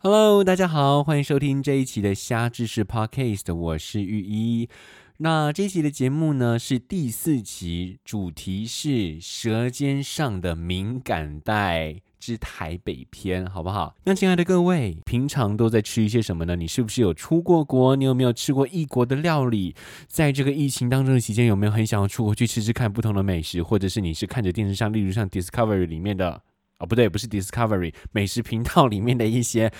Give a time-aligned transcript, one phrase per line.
[0.00, 4.68] Hello，大家好，欢迎收听这一期的虾知识 Podcast，我是玉一。
[5.16, 13.96] 那这一期的节目呢是第四集，主题是舌尖上的敏感带之台北篇，好不好？
[14.04, 16.54] 那亲爱的各位，平常都在吃一些什么呢？
[16.54, 17.96] 你是不是有出过国？
[17.96, 19.74] 你有没有吃过异国的料理？
[20.06, 23.60] 在这个疫情当中的期间，有没有很想要出国去吃吃看不同的美食？
[23.60, 26.40] 或者是你是看着电视上，例如像 Discovery 里面的？
[26.78, 29.72] 哦，不对，不是 Discovery 美食频道里面的一些。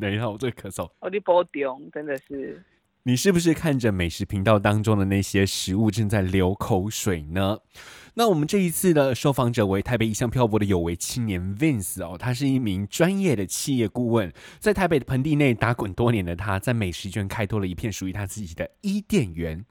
[0.00, 0.90] 等一下，我这个咳嗽。
[1.00, 2.62] 我的波丢，真的是。
[3.04, 7.58] 你是不是看着美食频道当中的那些食物正在流口水呢？
[8.14, 19.64] 那我们这一次的受访者为台北一向漂泊的有为青年 Vince 哦，他是一名专业的企业顾问，在台北的盆地内打滚多年的他，在美食圈开拓了一片属于他自己的伊甸园。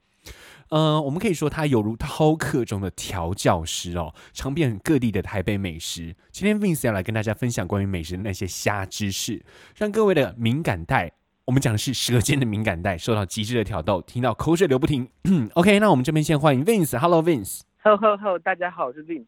[0.70, 6.14] 呃，我们可以说他犹如饕客中的调教师哦，尝遍各地的台北美食。
[6.32, 9.44] 今天 Vince 要来跟大家分享关于美食的那些虾知识，
[9.76, 11.12] 让各位的敏感带，
[11.44, 15.08] 我们讲的是舌尖的敏感带，受到极致的挑逗，听到口水流不停。
[15.54, 16.98] OK，那我们这边先欢迎 Vince。
[16.98, 17.60] Hello Vince。
[17.82, 19.26] 吼吼吼，大家好，我是 Vince。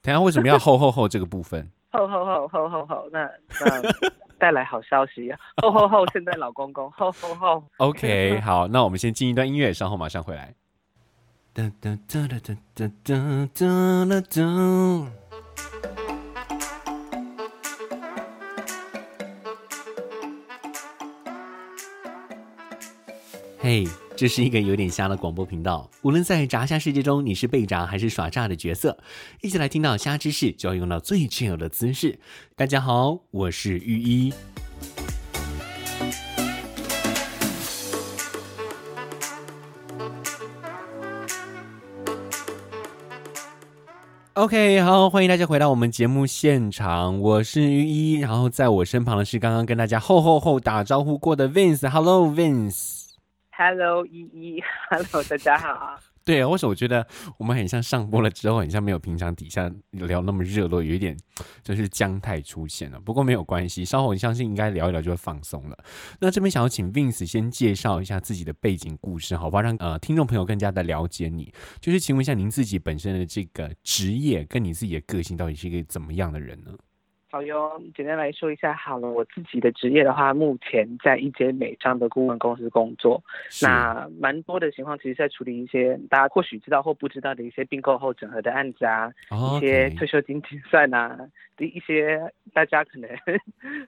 [0.00, 1.70] 等下为什么要吼吼吼这个部分？
[1.92, 3.30] 吼吼吼吼吼吼，那
[3.60, 3.82] 那。
[4.42, 5.38] 带来好消息呀！
[5.62, 6.04] 吼吼吼！
[6.08, 7.62] 现在老公公吼吼吼。
[7.76, 10.52] OK， 好，那我们先进一段音乐，稍后马上回来。
[11.54, 12.40] 哒哒哒哒
[12.74, 15.06] 哒哒哒哒哒。
[23.60, 23.86] 嘿。
[24.14, 25.90] 这是一个有点瞎的广播频道。
[26.02, 28.96] 无论在炸虾世界中，你是被炸还是耍诈的角色，
[29.40, 32.18] 一起来听到虾知识，就要用到最正确的姿势。
[32.54, 34.32] 大家好，我是玉一。
[44.34, 48.20] OK，好，欢迎大家回到我们节目现场，我是玉一。
[48.20, 51.88] 然后在我身旁的是刚刚跟大家吼吼吼打招呼过的 Vince。
[51.88, 53.01] Hello Vince。
[53.54, 56.00] Hello，依依，Hello，大家好。
[56.24, 61.14] 对啊，为什么我觉得我们很像上播了之后，很像没有平常底下聊那么热络，有一点
[61.62, 62.98] 就是僵态出现了。
[63.00, 65.76] 不过没有关系，稍后我相信应该聊一聊就会放松了。
[66.20, 69.60] 那这边想要请 Vince 先介绍一下自己的背景故事，好不好？
[69.60, 71.52] 让呃听众朋友更加的了解你。
[71.80, 76.70] 就是请问一下，您自己本身的这个职业跟你自己的个性，到底是一个怎么样的人呢？
[77.32, 79.08] 好哟，简单来说一下好了。
[79.08, 83.24] 我自己的职业的话，目前在一间美商的顾问公司工作。
[83.62, 89.56] 那蛮多的情况，其实在处理一些大家或许知道或不知道的一些并购后整合的案子啊，oh.
[89.56, 91.18] 一些退休金清算啊
[91.56, 92.20] 的一些
[92.52, 93.08] 大家可能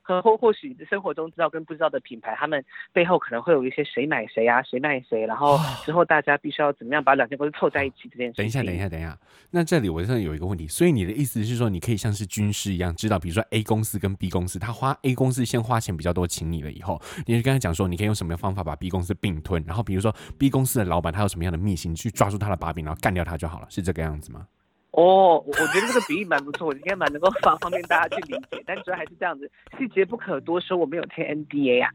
[0.00, 8.38] 和或或许生活中知道跟不知道的品牌，他们背后可能会有一些谁买谁啊，谁卖谁，然后之后大家必须要怎么样把两间公司凑在一起这件事。
[8.38, 9.14] 等一下，等一下，等一下。
[9.50, 13.33] 那这里我真的有一个问题，所以你的意思是说，你可以像是军师一样，知道比如。
[13.34, 24.46] 说 A 公司跟 B 公司，他花 A 公司先花钱比较多，请你了以后，你就跟他讲说，你可以用什么方法把 B 公司并吞，然后比如说 B 公司的老板他有什么样的秘辛，去抓住他的把柄，然后干掉他就好了，是这个样子吗？
[24.92, 31.90] 哦，我觉得这个比喻蛮不错，我应该蛮能够方方便大家去理解，但主要还是这样子，细节不可多说，我没有签 NDA 呀、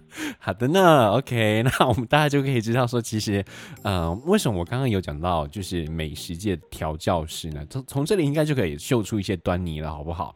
[0.38, 3.44] 好的呢，OK， 那我们大家就可以知道说，其实，
[3.82, 7.64] 呃，为什么我刚刚有讲到就是美食界调教师呢？
[7.70, 10.34] 从从这里应该就可以嗅出一些端倪了，好不好？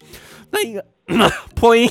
[0.51, 0.85] 那一个
[1.55, 1.89] 破音。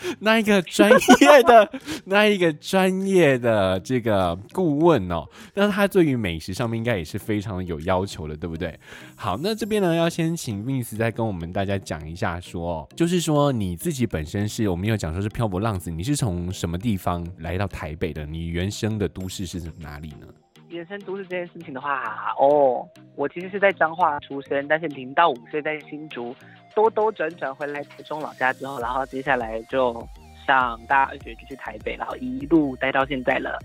[0.20, 1.70] 那一个专业的，
[2.04, 8.78] 那一个专业的这个顾问哦， 那他对于美食上面应该也是非常有要求的，对不对？
[9.14, 18.26] 好，那这边呢要先请 Vince 再跟我们大家讲一下说，说就是说你自己本身是我们有讲说是漂泊浪子，你是从什么地方来到台北的？
[18.26, 20.26] 你原生的都市是哪里呢？
[20.68, 22.02] 原生都市这件事情的话，
[22.38, 26.34] 哦，我其实是在彰化出生，但是零到五岁在新竹。
[26.76, 30.06] 兜兜转转回来台中老家之后，然后接下来就
[30.46, 33.58] 上大学就去台北，然后一路待到现在了。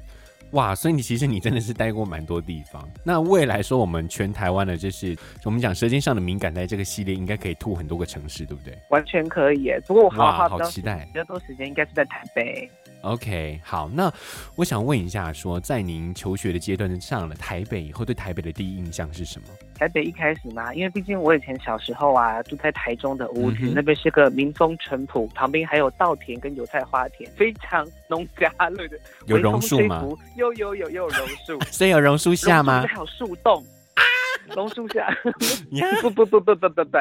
[0.52, 2.86] 哇，所以你其实你真的是待过蛮多地方。
[3.04, 8.78] 那未来说我们全台湾的，就是我们讲《舌尖上的敏感带》这个系列，应该可以吐很多个城市，对不对？
[8.90, 9.82] 完全可以耶。
[9.86, 12.70] 不过我好好好期待，比较多时间应该是在台北。
[13.02, 14.14] OK，好，那
[14.56, 19.48] 我想问一下说，说在您求学的阶段上了台北以后，对台北的第一印象是什么？
[19.82, 29.00] 台北一开始嘛，因为毕竟我以前小时候啊，住在台中的屋子，嗯、那边是个民风淳朴，旁边还有稻田跟油菜花田，非常农家乐的。
[29.26, 30.08] 有榕树吗？
[30.38, 32.86] 有有有有榕树， 所以有榕树下吗？
[32.88, 33.58] 还有树洞
[33.96, 34.02] 啊，
[34.56, 35.08] 榕树下。
[36.04, 36.98] 不不不不不不不。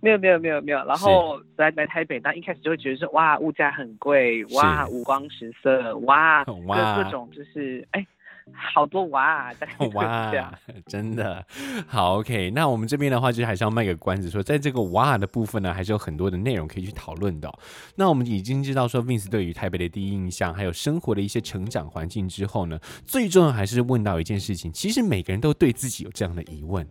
[0.00, 6.52] 没有没有没有没有，然后来来台北，那一开始就会觉得说，哇，物价很贵，哇，五光十色，哇，各
[7.02, 8.06] 各种就是，哎，
[8.74, 9.52] 好多 哇，
[9.94, 10.52] 哇，
[10.86, 11.44] 真的
[11.86, 12.50] 好 OK。
[12.50, 17.58] 那我们这边的话，就还是要卖个关子说，说在这个哇的部分呢，还是有很多的内容可以去讨论的哦。
[17.96, 26.86] 那我们已经知道说，Vince 对于台北的第一印象，还有生活的一些成长环境之后呢，最重要还是问到一件事情，其实每个人都对自己有这样的疑问：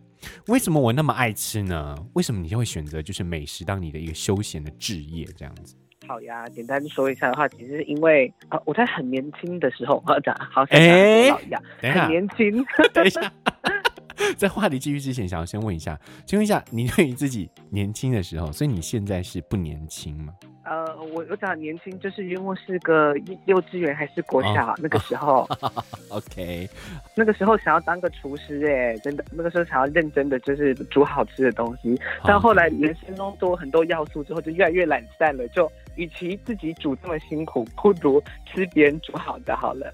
[0.46, 1.96] 为什么我那么爱吃呢？
[2.14, 5.76] 为什么你就会选择就是美食当你的一个休闲的置业这样子？
[6.06, 10.78] 好呀，简单说一下的话，其实是因为啊，我在很年轻的时候， 好讲，好像
[11.28, 12.64] 老一样，很年轻。
[12.92, 13.32] 等一下，
[14.36, 20.32] 在话题继续之前，想要先问一下，请问一下，你对于自己年轻的时候，所以你现在是不年轻吗？
[20.64, 23.14] 呃，我我讲年轻，就是因为是个
[23.46, 25.44] 幼稚园还是国小、哦、那个时候。
[25.60, 26.68] 哦、OK，
[27.16, 32.00] 那个时候想要当个厨师，哎，真的，那个时候想要认真的就是煮好吃的东西。
[32.24, 35.48] 但后来人生中多很多要素之后，就越来越懒散了。
[35.48, 39.92] 就与其自己煮这么辛苦，不如吃别人煮好的好了。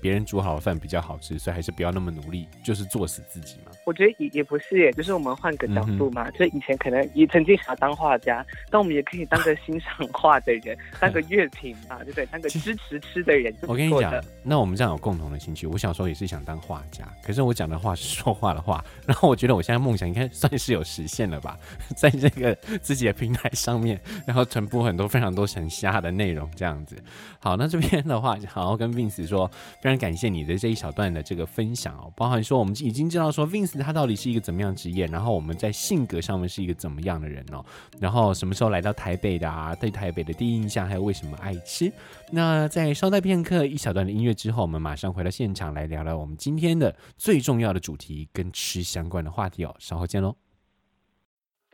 [0.00, 3.67] 别人煮好的饭比较好吃，所以还是不要那么努力，就是做死自己嘛。
[3.88, 6.28] 我觉得也也不是耶，就是我们换个角度嘛。
[6.28, 12.26] 嗯、就是以前可能也曾经想要当画家，但我们也可以当个欣赏画的人，当个乐评嘛，对不对？
[12.26, 13.50] 当个支持吃的人。
[13.62, 14.12] 我跟你讲，
[14.42, 15.66] 那我们这样有共同的兴趣。
[15.66, 18.84] 我小时候也是想当画家，可是我讲的话是说话的话。
[19.06, 21.58] 然后我觉得我现在梦想应该算是有实现了吧，
[21.96, 26.94] 在这个自己的平台上面，然后传播很多非常多很瞎的内容，这样子。
[27.40, 29.50] 好，那这边的话，好好跟 Vince 说，
[29.80, 33.77] 非常感谢你的这一小段的这个分享哦，包含说我们已经知道说 Vince。
[33.84, 35.06] 他到底是一个怎么样职业？
[35.06, 37.64] 然后我们在性格上面是一个怎么样的人哦？
[38.00, 39.74] 然后什么时候来到台北的啊？
[39.74, 41.92] 对台北的第一印象，还有为什么爱吃？
[42.30, 49.74] 那在稍待片刻一小段的音乐之后，我们马上回到现场来聊聊我们今天的最重要的主题，跟吃相关的话题哦。
[49.78, 50.36] 稍后见喽。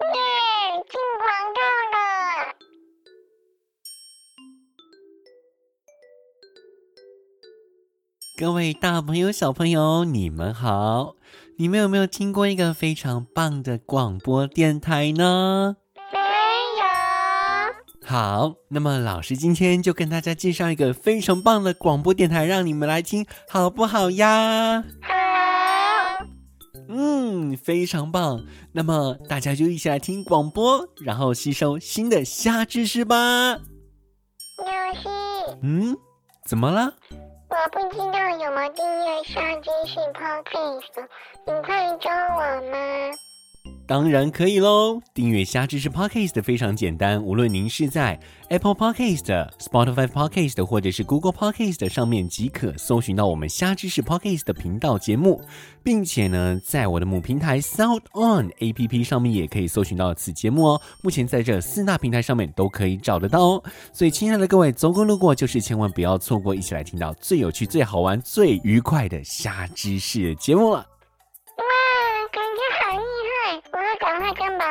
[0.01, 0.07] 耶，
[0.89, 1.61] 进广告
[1.93, 2.55] 了。
[8.37, 11.14] 各位大朋友、小朋友，你们好。
[11.57, 15.77] 你们有没有听过一个非常棒的广播电台呢？
[16.13, 16.85] 没有。
[18.05, 24.83] 好，那么老师今天就跟大家介绍一个非常棒的广播电台，让你们来听，好不好呀？
[25.01, 25.15] 好。
[26.89, 28.45] 嗯，非常棒。
[28.73, 33.53] 那么大家就一起来听广播，然后吸收新的虾知识吧。
[33.55, 33.59] 老
[34.93, 35.09] 师。
[35.63, 35.97] 嗯，
[36.45, 36.95] 怎么了？
[37.65, 41.09] 我不知道有没有订阅虾知识 Podcast，
[41.47, 43.17] 你可以教我吗？
[43.87, 44.99] 当然可以喽！
[45.13, 55.43] 订阅虾知识 Podcast 非常简单，无论您是在 Apple Podcast、Spotify Podcast 或者是 Google Podcast 上面，即可搜寻到我们虾知识 Podcast 的频道节目，
[55.83, 60.81] 并且呢，在我的母平台 Sound On APP 上面也可以搜寻到此节目哦。
[61.03, 63.63] 目前在这四大平台上面都可以找得到哦。
[63.93, 70.94] 所以，亲爱的各位，走过路过就是千万不要错过，一起来听到最有趣、最好玩、最愉快的虾知识节目了。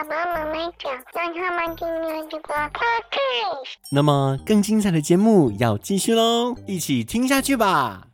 [0.04, 3.76] 爸妈妈讲，让他们订阅这个 podcast。
[3.92, 8.13] 那么，更精彩的节目要继续喽，一起听下去吧。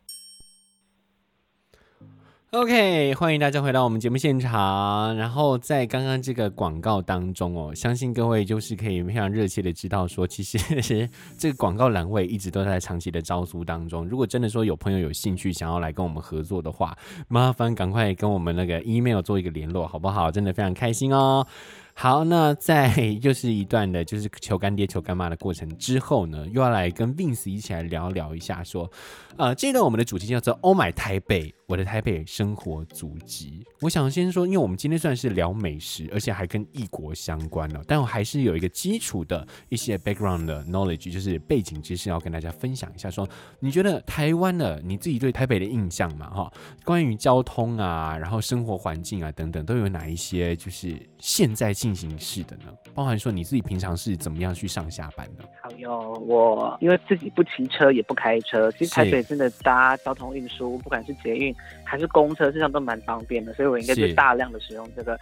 [2.52, 5.16] OK，欢迎大家回到我们节目现场。
[5.16, 10.58] 然后在刚刚这个广告当中哦，相信各位就是可以非常热切的知道说，其实
[11.38, 14.04] 这个广告栏位一直都在长期的招租当中。
[14.04, 16.98] 如果真的说有朋友有兴趣想要来跟我们合作的话，
[17.28, 20.28] 麻烦赶快跟我们那个 email 做一个联络，好不好？
[20.28, 21.46] 真的非常开心哦。
[21.94, 28.90] 好，那在又是一段的，就是求干爹求干妈的过程之后呢，又要来跟 Vince 一起来聊聊一下，说，
[29.36, 33.66] 呃，这段我们的主题叫做 “Oh my 台北”，我的台北生活足迹。
[33.80, 43.10] 我想先说，因为我们今天算是聊美食，而且还跟异国相关了，但我还是有一个基础的一些 background 的 knowledge，就是背景知识要跟大家分享一下。
[43.10, 43.28] 说，
[43.58, 46.30] 你觉得台湾的你自己对台北的印象嘛？
[46.30, 46.52] 哈，
[46.84, 50.56] 关于交通啊，然后生活环境啊等等，都有哪一些？
[50.56, 52.64] 就是现在进行式的呢？
[52.94, 55.44] 包含说你自己平常是怎么样去上下班的？
[55.62, 61.54] 好哟，我因为自己不骑车也不开车，其实台北真的搭交通运输，不管是捷运
[61.84, 65.18] 还是公车，实际上都蛮方便的，所以我应该是大量的使用这个。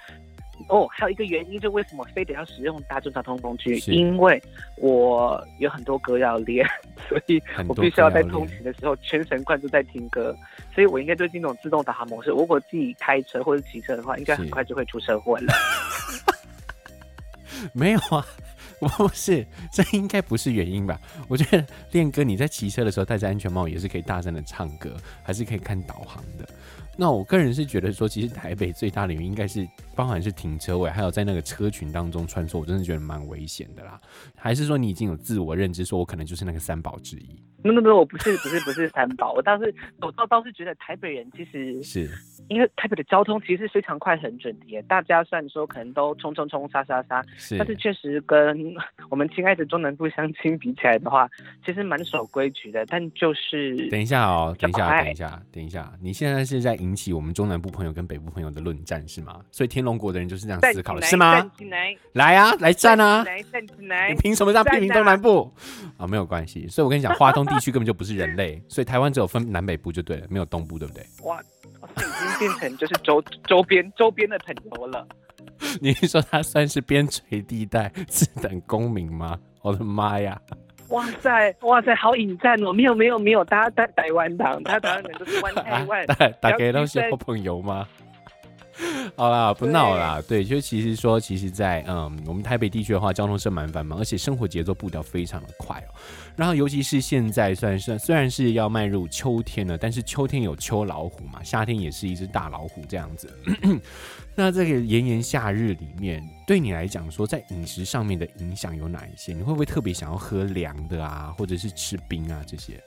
[0.68, 3.76] 哦，还有一个原因，就为什么非得要使用大众交通工具？
[3.86, 4.42] 因为
[4.76, 6.66] 我有很多歌要练，
[7.08, 10.36] 所以我必须要在通勤的时候全神贯注在听歌，
[10.74, 12.30] 所以我应该就进那种自动导航模式。
[12.30, 15.54] 如果自己开车或者骑车的话，应该很快就会出车祸了。
[17.72, 18.24] 没有啊，
[18.80, 21.00] 不是，这应该不是原因吧？
[21.28, 26.48] 我觉得练哥，你在骑车的时候戴着安全帽也是可以大声的唱歌，还是可以看导航的。
[26.96, 34.00] 那我个人是觉得说，其实台北最大的原因应该是包含是停车位，还有在那个车群当中穿梭，我真的觉得蛮危险的啦。
[34.34, 37.40] 还是说你已经有自我认知，说我可能就是那个三宝之一？
[37.62, 42.08] 没有没有，我不是不是不是三宝，我倒是我倒倒是觉得台北人其实是
[42.48, 44.80] 因为台北的交通其实是非常快很准的耶。
[44.82, 47.20] 大家虽然说可能都冲冲冲杀杀杀，
[47.58, 48.74] 但是确实跟
[49.10, 51.28] 我们亲爱的中南部乡亲比起来的话，
[51.66, 52.86] 其实蛮守规矩的。
[52.86, 59.40] 但就是等一下哦，等一下等一下等一下，你现在是在引起我们中南部朋友跟北部朋友的论战是吗？
[59.50, 61.50] 所以天龙国的人就是这样思考的是吗？
[62.12, 63.24] 来啊，来战啊！
[64.08, 65.52] 你凭什么这样批评中南部
[65.96, 66.06] 啊？
[66.06, 67.47] 没有关系，所以我跟你讲，花东。
[67.48, 71.04] 地区根本就不是人类，所以台湾只有分南北部就对了，没有东部，对不对？
[71.24, 71.40] 哇，
[71.96, 75.06] 已经变成就是周周边周边的朋友了。
[75.80, 79.38] 你是说他算是边陲地带自等公民吗？
[79.62, 80.40] 我的妈呀！
[80.90, 82.72] 哇塞哇塞，好引战哦！
[82.72, 86.06] 没有没有没有，大家在台湾党，他台湾人都是 湾台湾，
[86.40, 87.86] 大家都是好朋友吗？
[89.16, 90.22] 好啦，不闹啦。
[90.26, 95.94] 对，就其实说，其实在，在嗯，我们台北地区的话，交通是蛮繁忙，而且生活节奏步调非常的快哦。
[96.36, 103.28] 然后，尤其是现在，算是虽然是要迈入秋天了，但是秋天有秋老虎嘛，夏天也是一只大老虎这样子。
[104.36, 109.32] 那这个炎炎夏日里面，对你来讲说，在饮食上面的影响有哪一些？
[109.32, 112.80] 你会不会特别想要喝凉的啊，或者是吃冰啊这些？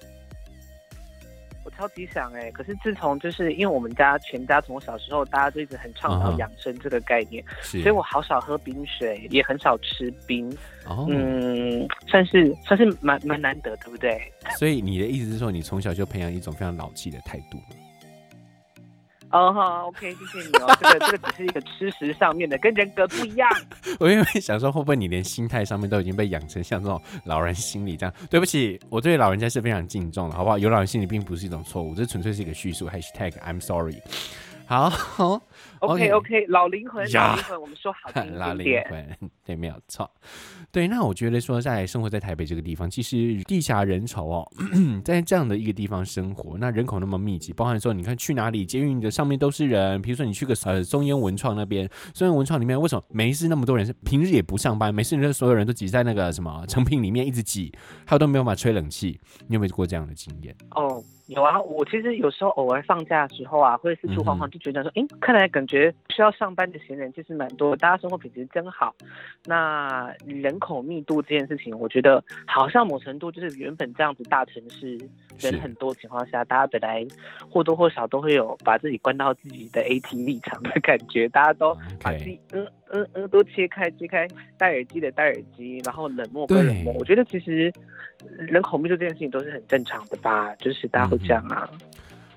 [1.69, 10.49] 超级想哎，可是自从就是因为我们家全家从小时候大家都一直很倡导养生这个概念，嗯、所以我好少喝冰水，也很少吃冰。
[10.85, 14.19] 哦、嗯，算是算是蛮蛮难得，对不对？
[14.57, 17.57] 所以你的意思是说，你从小就培养一种非常老气的态度？
[19.31, 20.77] 哦好，OK，谢谢你哦。
[20.79, 23.49] 这个 这个只是一个吃食上面的，跟人格不一样。
[23.99, 28.13] 我因为想说，会不会你连心态上面都已经被养成像这种老人心理这样？
[28.29, 30.57] 对不起，我对老人家是非常敬重的，好不好？
[30.57, 32.89] 有老人心理并不是一种错误，这纯粹是一个叙述。
[32.89, 34.01] Hashtag I'm sorry。
[34.65, 35.41] 好。
[35.81, 38.33] 好 OK OK，老灵魂，老灵魂，我们说好听。
[38.37, 40.09] 老灵魂，对，没有错。
[40.71, 44.51] 对，那我觉得说，在生活在台北这个地方，其实地下人潮哦，
[45.03, 49.99] 在这样的一个地方生活，那人口那么密集，包含说，你看去哪里，捷运的上面都是人。
[50.03, 53.83] 比如说你去个呃松烟文创那边，松烟文创里面为什么没事那么多人？
[53.83, 57.73] 是平日也不上班，没事，所有人都挤在那个什么成品里面一直挤，
[58.05, 59.19] 还有都没有办法吹冷气。
[59.47, 60.55] 你有没有过这样的经验？
[60.75, 61.03] 哦。
[61.31, 68.93] 有啊，我其实有时候偶尔放假的时候啊，会四处晃晃，就觉得说，哎、嗯，看来感觉需要上班的闲人其实蛮多，大家生活品质真好。
[69.45, 74.97] 那人口密度这件事情，我觉得好像某程度就是原本这样子大城市
[75.39, 77.07] 人很多情况下，大家本来
[77.49, 81.73] 或多或少都会有把自己关到自己的 AT 立场的感觉，大家都
[82.03, 86.93] 把自己嗯嗯嗯都切开切开，戴耳机的戴耳机，然后冷漠归冷漠。
[86.99, 87.71] 我觉得其实。
[88.37, 91.67] 人口密度这件事情都是很正常的吧，就是大家会这样啊。
[91.73, 91.79] 嗯、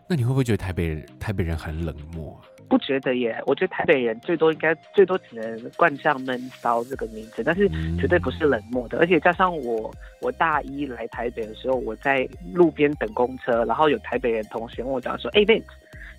[0.08, 2.40] 那你会不会觉得台北人台北人很冷漠？
[2.70, 7.68] 不觉得耶，我觉得台北人最多应该最多只能冠上闷骚这个名字，但是
[8.00, 8.96] 绝对不是冷漠的。
[8.96, 15.62] 嗯、而且加上我我大一来台北的时候，我在路边等公车，然后有台北人同学问我讲说：“哎、欸，妹。”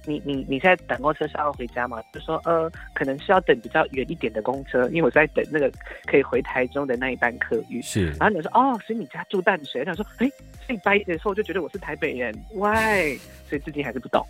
[0.05, 2.01] 你你你在等公车是要回家吗？
[2.13, 5.71] 就说呃，可能是要等比较远一点的公车，因为我在等那个
[6.05, 7.81] 可以回台中的那一班客运。
[7.81, 9.83] 是，然后你就说哦，所以你家住淡水？
[9.83, 10.29] 他说哎，
[10.65, 13.17] 所以白的时候我就觉得我是台北人，why？
[13.49, 14.25] 所以至今还是不懂。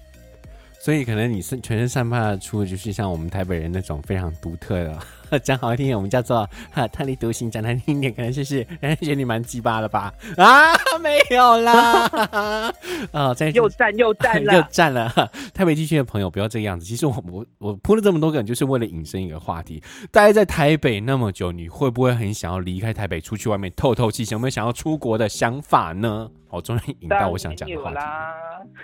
[0.79, 4.99] 所以可能你是全身散发出就是像我们台北人那种非常独特的。
[5.43, 10.13] 讲好听点，我们叫做哈特立独行；讲难听一点，可能就是人家觉得你蛮鸡巴了吧？
[10.37, 12.71] 啊，没有啦！
[13.11, 15.11] 啊， 在又战又战了， 又战了。
[15.53, 16.85] 台北地区的朋友不要这个样子。
[16.85, 19.81] 其实我我我铺了这么多个人，就是为了引申一个话题。
[20.11, 24.25] 待在台北那么久，你会不会很想要离开台北，出去外面透透气？
[24.31, 26.29] 有没有想要出国的想法呢？
[26.49, 27.97] 我终于引到我想讲的话题。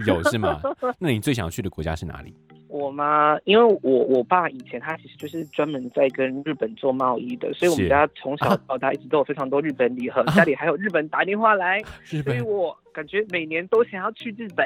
[0.05, 0.61] 有是吗？
[0.99, 2.35] 那你最想去的国家是哪里？
[2.71, 3.37] 我吗？
[3.43, 11.81] 因为我我爸以前他其实就是专门在跟日本做贸易的，所以我们家从小到大一直都有非常多日本礼盒，啊、家里还有日本打电话来，
[12.23, 14.65] 所以我感觉每年都想要去日本。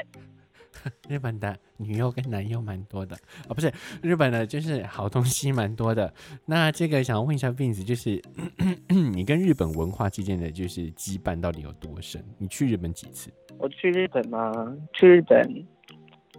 [1.09, 3.71] 日本的女优跟男优蛮多的啊、哦，不是
[4.03, 6.13] 日本的，就是好东西蛮多的。
[6.45, 8.21] 那这个想要问一下 Vince，就是
[8.89, 12.23] 你跟日本文化之间的就是羁绊到底有多深？
[12.37, 13.31] 你去日本几次？
[13.57, 14.51] 我去日本吗？
[14.93, 15.65] 去日本。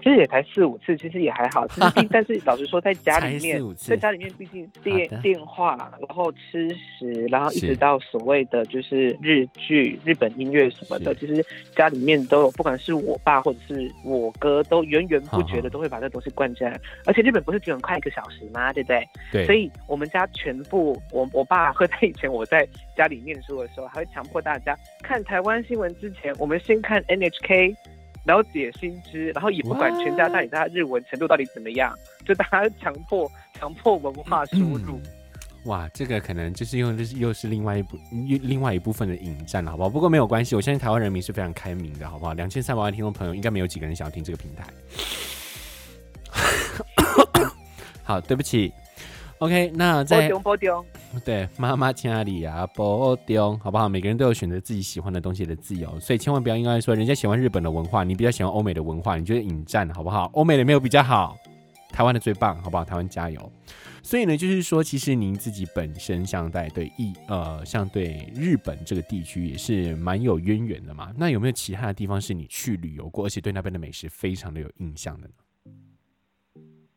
[0.03, 1.67] 其实也才四五次，其实也还好。
[1.69, 16.79] 其实， 但是老实说，在家里面，在家里面，毕竟电电话，然后吃食，然后一直到所谓的就是日剧、日本音乐什么的，其实家里面都有，不管是我爸或者是我哥，都源源不绝的都会把这东西灌进来。
[17.05, 18.73] 而且日本不是只能快一个小时吗？
[18.73, 19.09] 对不对？
[19.33, 19.47] 对。
[19.47, 27.75] 所以我们家全部，我我爸会 在以前我在家里念书的时候，还会强迫大家看台湾新闻之前，我们先看 NHK。
[28.27, 34.97] 了解新知，然后也不管全家大小他日文程度到底怎么样，就大家强迫强迫文化输入。
[34.97, 35.03] 嗯
[35.67, 39.89] 哇，这个可能就是用，就是又是另外一部另外一部分的引战了，好不好？
[39.91, 42.33] 不过没有关系，我相信台湾人民是非常开明的，好不好？
[42.35, 44.65] 两千三百万听众朋友，应该没有几个人想要听这个平台。
[48.05, 48.73] 好，对不起。
[49.39, 50.31] OK，那在
[51.25, 53.87] 对妈妈亲爱的呀，波丢，好不好？
[53.89, 60.31] 每个人都有选择自己喜欢的东西的自由，所以千万不要因为说人家喜欢日本的文化，你比较喜欢欧美的文化，你觉得引战，好不好？
[60.33, 61.37] 欧美的没有比较好，
[61.91, 62.85] 台湾的最棒，好不好？
[62.85, 63.53] 台湾加油！
[64.03, 71.13] 所以呢，就是说，其实您自己本身像在对意呃，像对日本这个地区也是蛮有渊源的嘛。
[71.17, 75.35] 那有没有其他的地方是你去旅游过，而且对那边的美食非常的有印象的呢？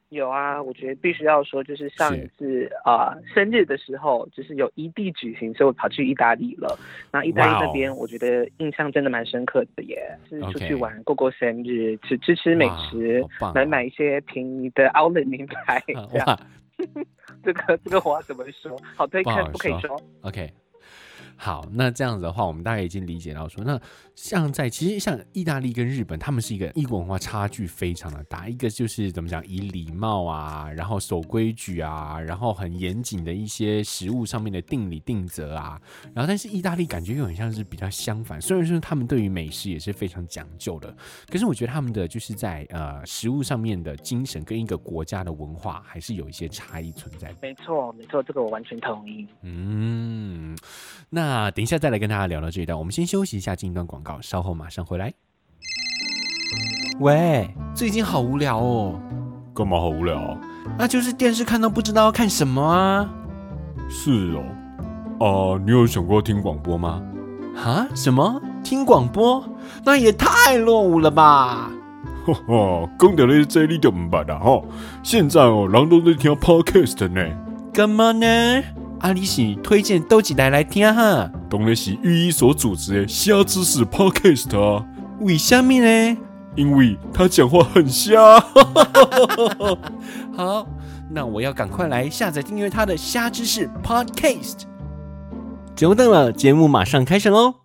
[0.09, 6.77] 有啊，我觉得必须要说，就是上一次啊、呃、生日的时候，就是有异地举行，所以我跑去意大利了。
[7.11, 10.51] 那意大利那边，我觉得印象真的蛮深刻的耶，Wow.
[10.51, 13.23] 是出去玩过过生日，吃吃吃美食，
[13.53, 15.79] 买买一些便宜的 Outlet 名牌
[16.11, 16.39] 这样。
[17.43, 18.75] 这个这个话怎么说？
[18.95, 20.01] 好推荐不，不可以说。
[20.21, 20.49] OK。
[21.41, 23.79] 好，那这样子的话，我们大概已经理解到说，那
[24.13, 28.49] 像在其实像意大利跟日本，他们是一个异国文化差距非常的大。
[28.49, 35.79] 一个就是怎么讲，以礼貌啊，然后守规矩啊，然后很严谨的一些食物上面的定理定则啊，
[36.13, 38.41] 然后但是意大利感觉又很像是比较相反。
[38.41, 40.93] 虽然说他们对于美食也是非常讲究的，
[41.31, 47.33] 可是我觉得他们的就是在呃食物上面的精神跟一个国家的文化还是有一些差异存在。
[47.41, 49.25] 没错，没错，这个我完全同意。
[49.41, 50.53] 嗯，
[51.09, 51.28] 那。
[51.29, 55.13] 那等一下再来跟大家聊聊这一段，我们先休息一下，进一段广告，稍后马上回来。
[56.99, 58.99] 喂，最近好无聊哦。
[59.53, 60.35] 干嘛好无聊？
[60.75, 63.07] 那就是电视看到不知道要看什么啊。
[63.87, 64.41] 是哦。
[65.19, 66.99] 啊，你有想过听广播吗？
[67.63, 67.87] 啊？
[67.93, 68.41] 什么？
[68.63, 69.47] 听广播？
[69.85, 71.69] 那也太落伍了吧！
[72.25, 74.09] 哈哈，讲到你这你就唔。
[75.03, 77.23] 现在哦，人都在听 podcast 呢。
[77.71, 78.63] 干嘛呢？
[78.99, 84.85] 阿里喜推荐豆几台来听哈，当然是御医所主持的虾知识 Podcast 啊。
[85.21, 86.17] 为什么呢？
[86.55, 88.39] 因为他讲话很瞎。
[90.35, 90.67] 好，
[91.09, 94.63] 那我要赶快来下载订阅他的虾知识 Podcast。
[95.75, 97.55] 久等了，节目马上开始喽。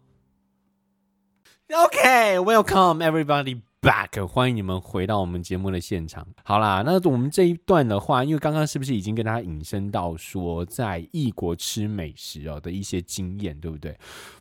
[1.72, 3.62] OK，Welcome everybody。
[3.84, 6.26] Back，欢迎你们回到我们节目的现场。
[6.42, 13.94] 好啦，那我们这一段的话，因为刚刚是不是已经跟大家引申到说在异国吃美食哦的一些经验，对不对？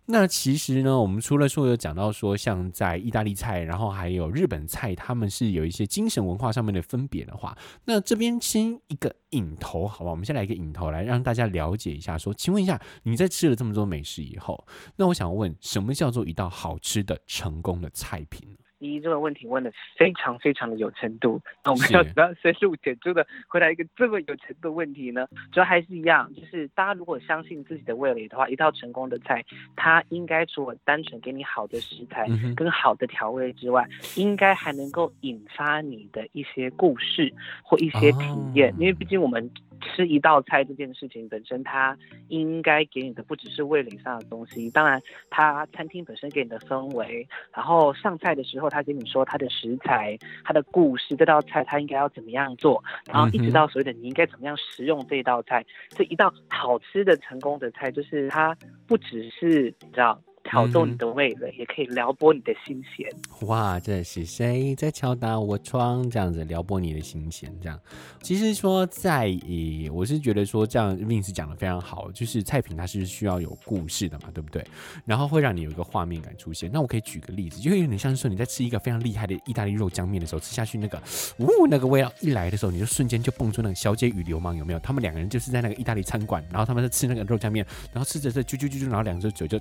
[0.06, 10.12] 那其实呢，我们除了说有讲到说像在意大利菜，然后还有日本菜，他们是有一些精神文化上面的分别的话，那这边先一个引头，好吧？
[10.12, 12.18] 我们先来一个引头，来让大家了解一下。
[12.18, 18.48] 说，请问一下，你在吃了这么多美食以后，那我想问，什么叫做一道好吃的成功的菜品？
[18.84, 21.40] 第一，这个问题问的非常非常的有程度。
[21.64, 25.26] 那我们要怎么样深入浅出的回答一个这么有程度的问题呢？
[25.54, 29.42] 主要还是一样，就是大家如果相信自己的味蕾的话，一道成功的菜，
[29.78, 39.50] 它应该除了单纯给你好的食材跟好的调味之外，应该还能够引发你的一些故事或一些体验，因为毕竟我们。
[39.84, 41.98] 吃一道菜这件事情本身，它
[42.30, 60.22] 应该给你的不只是味蕾上的东西，当然，它餐厅本身给你的氛围，然后上菜的时候，他跟你说它的食材、它的故事，这道菜它应该要怎么样做，然后一直到所谓的你应该怎么样食用这道菜，这一道好吃的成功的菜，就是它不只是你知道。
[60.44, 63.08] 挑动你的味蕾，嗯、也可以撩拨你的心弦。
[63.48, 66.10] 哇，这是谁在敲打我窗？
[66.10, 67.80] 这样子撩拨你的心弦，这样。
[68.22, 74.64] 其实说在，以我是觉得说这样，Vince 讲的非常好，就是菜品它是需要有故事的嘛，对不对？
[75.06, 76.70] 然后会让你有一个画面感出现。
[76.72, 81.02] 那我可以举个例子，就会有点像是说你在吃一个非常厉害的意大利肉酱面的时候，吃下去那个，
[81.40, 84.80] 呜，那个味道一来的时候，你就瞬间就蹦出那个小姐与流氓，有没有？
[84.80, 89.60] 他们两个人就是在那个意大利餐馆，然后他们在吃那个肉酱面，然后吃着这啾啾啾啾，然后两只嘴就。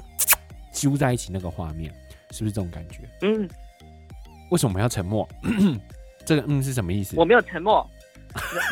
[0.73, 1.93] 揪在一起那个画面，
[2.31, 3.03] 是不是这种感觉？
[3.21, 3.49] 嗯。
[4.51, 5.27] 为什么要沉默？
[6.27, 7.15] 这个嗯是什么意思？
[7.17, 7.89] 我没有沉默。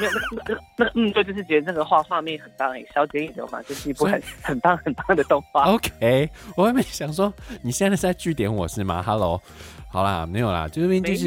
[0.01, 5.65] 没有那个那个那个嗯，对，就是觉得那个画画面很棒诶，小姐与流嘛就是一部很很棒很棒的动画。
[5.65, 9.41] OK，我还没想说你现在是在据点我是吗？Hello，
[9.89, 11.27] 好啦，没有啦，这边就是。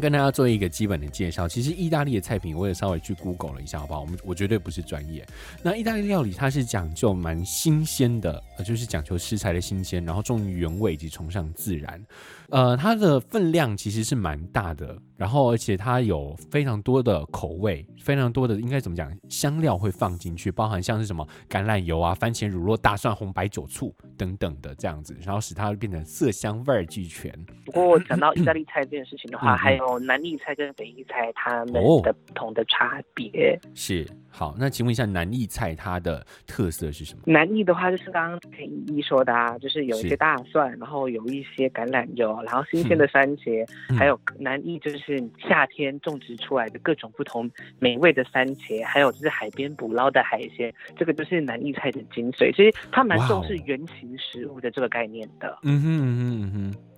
[0.00, 4.00] 跟大家做一个基本的介绍，其实意大利的菜品我也稍微去 Google 了一下，好不好？
[4.00, 5.24] 我们我绝对不是专业。
[5.62, 12.02] 那意大利料理它是讲究蛮新鲜的，就是讲求食材的新鲜，然后重于原味以及崇尚自然。
[12.50, 27.32] 呃，它的分量其实是蛮大的，然后而且它有非常多的口味，非常多的应该怎么讲，香料会放进去，包含像是什么橄榄油啊、番茄乳酪、大蒜、红白酒、醋等等的这样子，然后使它变成色香味俱全。
[27.64, 33.58] 不过讲到意大利菜这件事情的话，还有南意菜跟北意菜它们的不同的差别。
[33.62, 37.22] 哦、是好，那请问一下南意菜它的特色是什么？
[37.26, 45.20] 南意的话就是刚刚田依依说的啊，就是有一些大蒜，然后有一些橄榄油，然后新鲜的番茄，嗯、还有南艺就是。
[45.48, 52.50] 夏天种植出来的各种不同美味的番茄，还有就是海边捕捞的海鲜，这个就是南艺菜的精髓。
[52.54, 55.58] 其实它蛮重视原型食物的这个概念的。
[55.62, 56.89] 嗯哼嗯哼嗯哼。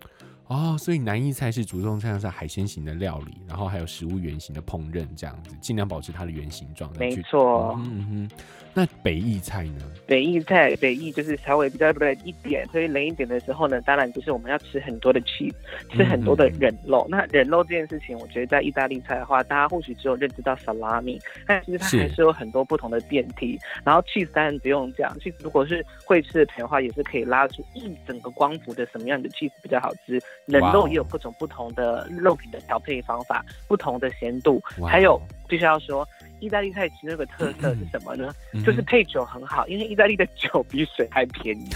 [0.53, 6.93] 哦，所以南意菜是主重像是海鲜型的料理，然后还有食物原型的烹饪这样子，尽量保持它的原形状。
[6.99, 7.75] 没错。
[7.79, 8.37] 嗯嗯哼。
[8.75, 9.83] 那北意菜呢？
[10.07, 15.53] 北意菜，北意就是稍微比较冷一点，所以冷一点的时候呢，当然就是我们要吃很多的 cheese，
[15.91, 17.07] 吃很多的人肉。
[17.09, 23.61] 嗯、那人肉这件事情，我觉得在意大利菜的话，大家或许只有认知到 salami，但其实它还是有很多不同的变体。
[23.85, 30.19] 然后 cheese 当然不用讲，cheese 如果是会吃的朋友的话，也是可以拉出一整个光谱的什么样的 cheese 比较好吃。
[30.47, 36.07] 人肉也有各种不同的肉品的调配方法，不同的咸度，还有必须要说。
[36.41, 38.35] 意大利菜其实那个特色是什么呢？
[38.53, 41.69] 嗯、就是配酒很好，因为意大利的酒比水还便宜。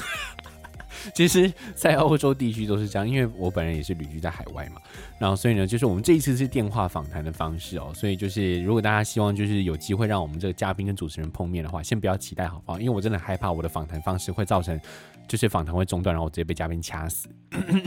[1.15, 4.81] 其实，在欧洲地区都是这样，因为我本人也是旅居在海外嘛，
[5.21, 12.81] 然后所以呢，就是我们这一次是电话访谈的方式哦，所以就是如果大家希望就是有机会让我们这个嘉宾跟主持人碰面的话，先不要期待好不好？
[12.81, 14.81] 因为我真的害怕我的访谈方式会造成。
[15.29, 17.29] 就是访谈会中断，然后我直接被嘉宾掐死。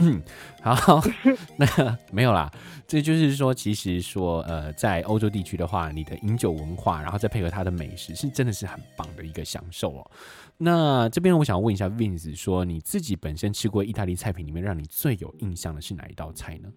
[0.62, 1.00] 好，
[1.56, 2.50] 那没有啦。
[2.86, 10.10] 这就是说，其实说，呃，在欧洲地区的话，你的饮酒文化，然后再配合它的美食，是真的是很棒的一个享受哦。
[10.58, 16.68] 那这边我想问一下 Vince，说你自己本身吃过意大利菜品里面，让你最有印象的是哪一道菜呢？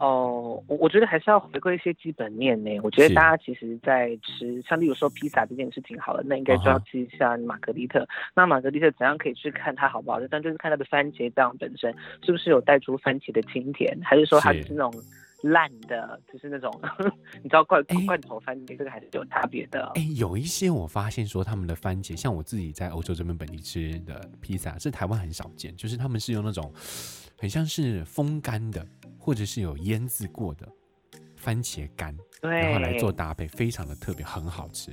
[0.00, 2.70] 哦，我我觉得还是要回归一些基本面呢。
[2.82, 8.08] 我觉得大家其实，在吃像例如说披萨这件事情好了，那应该就要吃一下玛格丽特。
[8.34, 10.26] 那玛格丽特怎样可以去看它好不好吃？
[10.30, 14.92] 但就是看它的番茄酱本身是不是有带出番茄的清甜，还是说它是那种
[15.42, 16.72] 烂的，就是那种
[17.42, 19.92] 你知道罐罐头番茄，这个还是有差别的。
[19.96, 26.72] 哎，有一些我发现说他们的番茄，像我自己在欧洲这边本地吃的披萨，是台湾很少见，就是他们是用那种
[27.40, 28.86] 很像是风干的。
[29.22, 30.66] 或者是有腌制过的
[31.36, 34.90] 番茄干，对，然后来做搭配，非常的特别，很好吃，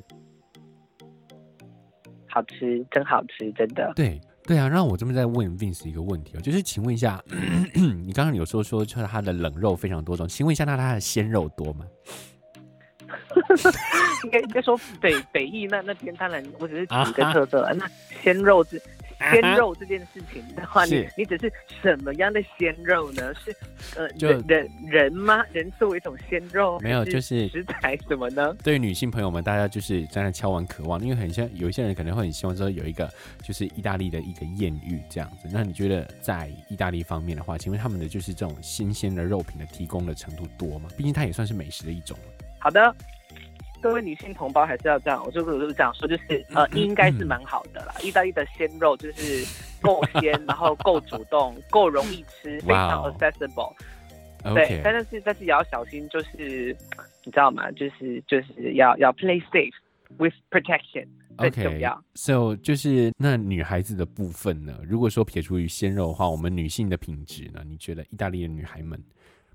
[2.28, 3.94] 好吃，真好吃，真的。
[3.96, 11.88] 对对啊，让我这边再问 Vince 一个问题哦，就是请问一下，咳 咳你刚刚有说说，就是它的冷肉非常多种，请问一下，那它的鲜肉多吗？
[14.26, 17.90] 应该应该说北北义那那边当然我只是举一个特色，啊、那
[18.22, 18.82] 鲜肉是。
[19.32, 21.52] 鲜肉 这件事情的话，你你只是
[21.82, 23.34] 什么样的鲜肉呢？
[23.36, 23.56] 是
[23.96, 25.44] 呃，就人人吗？
[25.52, 26.80] 人作为一种鲜肉？
[26.80, 28.56] 没有，就是食材什么呢？
[28.64, 35.48] 对于女性朋友们，大家就是在那敲完渴望，因为很像有一些人可能会很希望说有一个就是意大利的一个艳遇这样子。
[35.52, 40.90] 那你觉得在意大利方面的话，请问他们的就是这种新鲜的肉品的提供的程度多吗？
[40.96, 42.18] 毕竟它也算是美食的一种。
[42.60, 42.96] 好的。
[43.82, 47.94] 各位女性同胞还是要这样，我就是我就是这样说，就是呃，应该是蛮好的啦。
[48.02, 49.46] 意大利的鲜肉就是
[49.82, 53.74] 够鲜，然后够主动，够容易吃，非常 accessible。
[54.44, 54.82] 对，Okay.
[54.84, 56.76] 但是但是也要小心，就是
[57.24, 57.72] 你知道吗？
[57.72, 59.74] 就是就是要要 play safe
[60.18, 62.02] with protection，很重要。
[62.16, 64.80] So 就是那女孩子的部分呢？
[64.84, 67.62] 如果说撇除于鲜肉的话，我们女性的品质呢？
[67.66, 69.02] 你觉得意大利的女孩们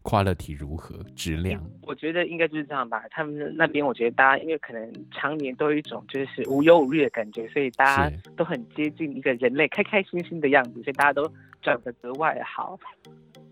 [0.03, 1.03] ？quality 如何？
[1.17, 1.63] 质量？
[1.83, 3.03] 我觉得应该就是这样吧。
[3.11, 11.31] 他们那边，我觉得大家因为可能常年都有一种就是无忧无虑的感觉，所以大家都很接近一个人类，开开心心的样子，所以大家都
[11.63, 12.79] 长得格外好。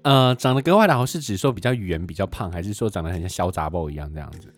[0.02, 4.52] 呃，长得格外的好是指说比较圆、比较胖，还是说长得很像小杂包一样这样子？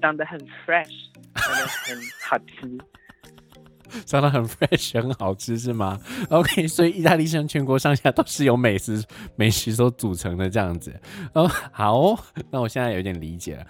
[0.00, 1.96] 长得很 fresh，长得很
[2.28, 2.78] 好吃。
[4.04, 5.98] 长得很 fresh，很好吃是吗
[6.30, 9.02] ？OK，所以意大利像全国上下都是由美食
[9.36, 10.92] 美食所组成的这样子。
[11.34, 12.18] 哦，好，
[12.50, 13.66] 那我现在有点理解了。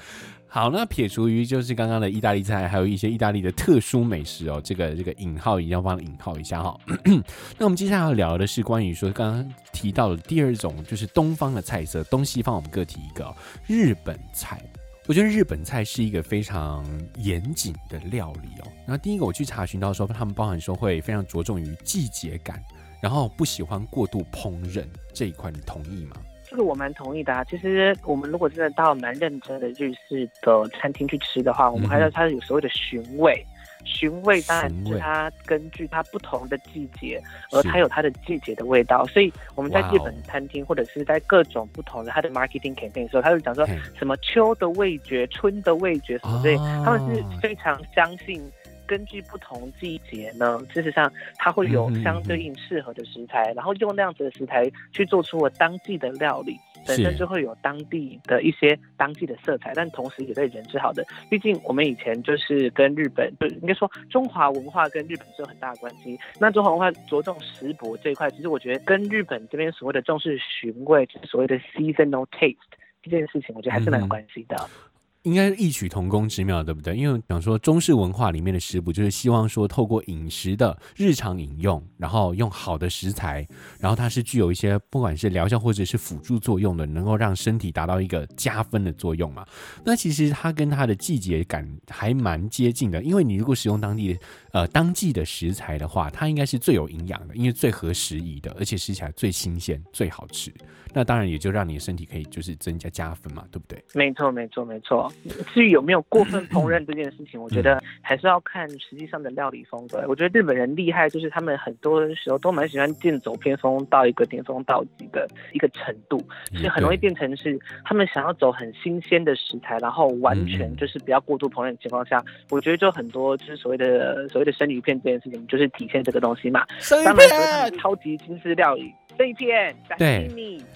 [0.47, 6.79] 好，那撇除于就是刚刚的意大利菜，还有一些意大利的特殊美食哦，这个这个引号一定要帮引号一下哈。
[7.57, 13.35] 那我们接下来要聊的是关于说刚刚提到的第二种，就是东方的菜色，东西方我们各提一个哦，
[13.67, 14.61] 日本菜。
[15.09, 16.87] 我觉得日本菜是一个非常
[17.17, 18.71] 严谨的料理哦。
[18.87, 22.63] 然后第一个我去查询到说，他们包含说会非常着重于季节感，
[23.03, 26.17] 然后不喜欢过度烹饪这一块，你同意吗？
[26.49, 27.43] 这个我蛮同意的啊。
[27.45, 33.45] 其实我们如果真的到蛮认真的日式的餐厅去吃的话，我们还要它有所谓的寻味。
[33.85, 39.07] 寻味当然是它根据它不同的季节，而它有它的季节的味道。
[39.07, 43.67] 所以我们在日本餐厅或者是在各种不同的它的 marketing campaign 的时候，他就讲说
[43.99, 48.43] 什么秋的味觉、春的味觉什么之类，他们是非常相信。
[48.85, 61.05] 根据不同季节呢，事实上它会有相对应适合的食材，嗯、然后用那样子的食材去做出我当季的料理，本身就会有当地的一些当季的色彩，但同时也对人是好的。
[61.31, 66.19] 毕竟我们以前就是跟日本，就应该说中华文化跟日本是有很大的关系。
[66.39, 72.57] 那中华文化着重食博这一块，其实我觉得跟日本这边所谓的重视寻味，就是所谓的 seasonal taste
[73.03, 74.57] 这件事情，我觉得还是蛮有关系的。
[74.59, 74.92] 嗯
[75.23, 76.97] 应该是异曲同工之妙，对不对？
[76.97, 83.47] 因为比方说中式文化里面的食补，就是希望说透过饮食的日常饮用，然后用好的食材，
[83.79, 89.47] 然后它是具有一些不管是疗效或者是辅助作用的，能够让身体达到一个加分的作用嘛。
[89.85, 94.21] 那其实它跟它的季节感还蛮接近的，因为你如果使用当地的
[94.53, 100.53] 呃当季的食材的话，它应该是最有营养的，因为最合时宜的，而且吃起来最新鲜、最好吃。
[100.95, 103.83] 那当然也就让你的身体可以就是增加加分嘛，对不对？
[103.95, 105.11] 没错，没错，没错。
[105.53, 110.05] 至于有没有过分 烹饪这件事情，我觉得还是要看实际上的料理风格。
[110.09, 116.19] 我觉得日本人厉害，就是他们很多时候都蛮喜欢剑走偏锋到一个巅峰到极的一个程度，
[116.53, 126.67] 所以很容易变成是他们想要走很新鲜的食材，然后完全就是不要过度烹饪的情况下，我觉得就很多就是所谓的所谓的生鱼片这件事情，就是体现这个东西嘛。
[126.79, 128.93] 生鱼片，超级精致料理。
[129.17, 130.29] 生鱼片，对，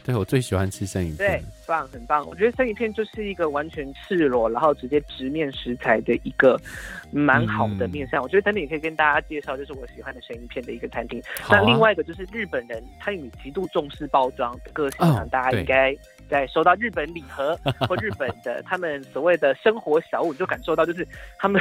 [0.04, 2.26] 对我最喜欢吃生鱼片，对，棒，很棒。
[2.28, 6.60] 我觉得生鱼片就是一个完全赤裸，然后直接直面食材的一个
[7.10, 8.20] 蛮好的面向。
[8.20, 11.20] 嗯、我觉得等等也可以跟大家介绍，就是我喜欢的生鱼片的一个餐厅。
[11.48, 15.96] 啊、那另外一个就是日本人，他有极度重视包装的个性，哦、大家应该
[16.28, 17.58] 在收到日本礼盒
[17.88, 21.06] 或日本的他们所谓的生活小物，你就感受到就是
[21.38, 21.60] 他们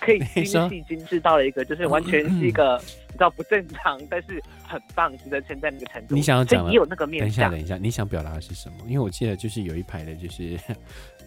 [0.00, 2.80] 可以精 细精致到了一个，就是完全是一个。
[3.12, 6.14] 你知道不正常，但是很棒，值得称赞那个程度。
[6.14, 7.20] 你想要讲的，也有那个面。
[7.20, 8.78] 等一下，等一下，你想表达的是什么？
[8.86, 10.58] 因为我记得就是有一排的，就是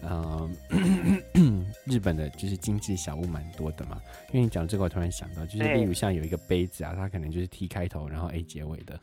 [0.02, 0.50] 嗯、呃，
[1.86, 4.00] 日本的，就是精致小物蛮多的嘛。
[4.32, 8.98] 因为你讲这个，我突然想到，就是例如像有一个杯子啊，它可能就是 T 开头，然后 A 结尾的。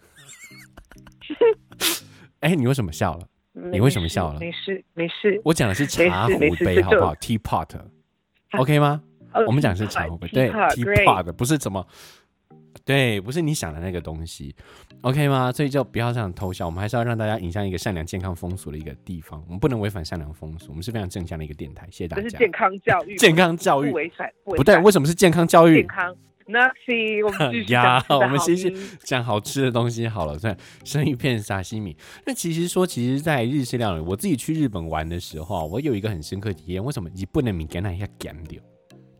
[2.42, 3.26] 哎、欸，你为什么笑了？
[3.54, 4.40] 你为什么笑了？
[4.40, 5.40] 没事，没事。
[5.46, 9.02] 我讲的是茶壶杯，好不好？Teapot，OK 吗？
[9.48, 11.86] 我们讲的是茶壶杯，对，Teapot 不是怎么。
[12.86, 14.54] 对，不是你想的那个东西
[15.02, 15.52] ，OK 吗？
[15.52, 19.42] 所以就不要这样偷笑，我们还是要让大家引向一个善良、健康、风俗的一个地方。
[19.46, 21.88] 我们不能违反善良风俗，我们是非常正向的一个电台。
[21.92, 22.24] 谢谢大家。
[22.24, 25.76] 这是健康教育， 健康教育不违反，不对，为什么是健康教育？
[25.76, 26.16] 健康
[26.48, 27.26] ，Nothing。
[27.26, 30.38] 我们呀，我们先先讲好吃的东西好了。
[30.38, 31.96] 算，生鱼片、沙西米。
[32.26, 36.84] 那其实说，其实，在日式料理，我自己去日本玩的时候，我有一个很深刻体验。
[36.84, 38.62] 为什么你不能米给那一下干掉？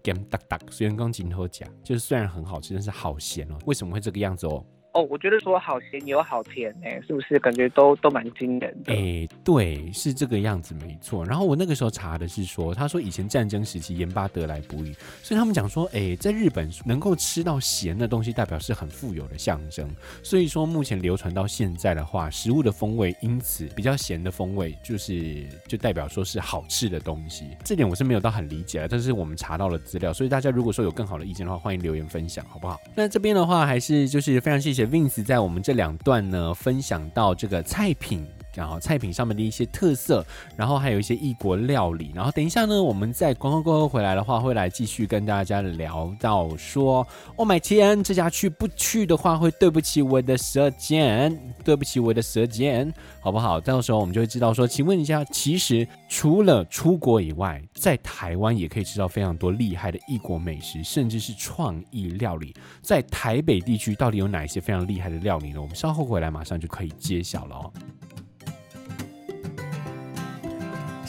[0.04, 3.58] 干哒哒，虽然刚进头讲，就是虽然很好吃，但是好咸哦。
[3.66, 4.66] 为什么会这个样子哦？
[4.94, 7.40] 哦，我觉得说好咸有好甜哎，是不是？
[7.40, 8.94] 感觉都都蛮惊人的。
[8.94, 11.26] 哎，对，是这个样子没错。
[11.26, 19.90] 然后我那个时候查的是说，他说以前战争时期盐巴得来不易，所以他们讲说，哎，在日本能够吃到咸的东西，代表是很富有的象征。
[20.22, 27.46] 所以说目前流传到现在的话，食物的风味因此比较咸的风味，就是就代表说是好吃的东西。
[27.66, 32.80] 这点我是没有到很理解了，但是我们查到了资料，所以大家如果说有更好的意见的话，欢迎留言分享，好不好？
[32.94, 34.83] 那这边的话还是就是非常谢谢。
[34.86, 42.12] Vince 在我们这两段呢，分享到这个菜品，然后菜品上面的一些特色，然后还有一些异国料理。
[42.14, 53.60] 然后等一下呢，我们在观光过后回来的话，会来继续跟大家聊到说，Oh my 天，这家去不去的话，会对不起我的舌尖，对不起我的舌尖，好不好？
[53.60, 62.54] 到时候我们就会知道说，请问一下，其实除了出国以外，在台湾也可以吃到非常多厉害的异国美食，甚至是创意料理。
[62.82, 65.62] 在台北地区到底有哪一些非常厉害的料理呢？
[65.62, 67.74] 我们稍后回来马上就可以揭晓了哦。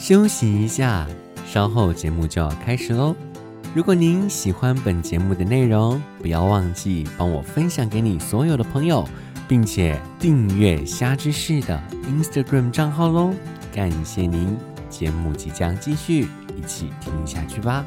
[0.07, 1.07] 休息一下，
[1.47, 3.15] 稍后节目就要开始喽。
[3.73, 9.03] 如果您喜欢本节目的内容，不要忘记帮我分享给你所有的朋友，
[9.47, 13.33] 并且订阅虾之士的 Instagram 账号喽。
[13.73, 14.55] 感谢您，
[14.89, 17.83] 节目即将继续，一起听下去吧。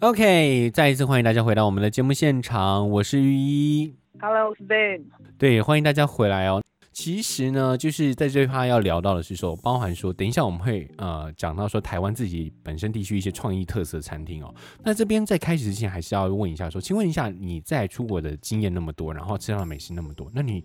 [0.00, 3.94] OK，再一次欢迎大家回到我们的节目现场，我是玉一。
[4.20, 5.04] Hello，我是 Ben。
[5.38, 6.60] 对，欢迎大家回来哦。
[6.94, 14.54] 其实呢，就是在这趴要聊到的是说，包含说，等一下我们会呃讲到说台湾自己本身地区一些创意特色餐厅哦。
[14.84, 20.64] 那这边在开始之前，还是要问一下说，请问一下你在出国的经验那么多，然后吃到的美食那么多，那你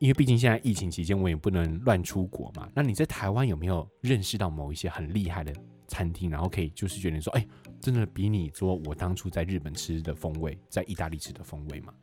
[0.00, 2.68] 因为毕竟现在疫情期间，我也不能乱出国嘛。
[2.74, 5.54] 那你在台湾有没有认识到某一些很厉害的
[5.86, 7.46] 餐厅，然后可以就是觉得说，哎、
[7.80, 11.94] 真的比你说我当初在日本吃的风味，在意大利吃的风味吗？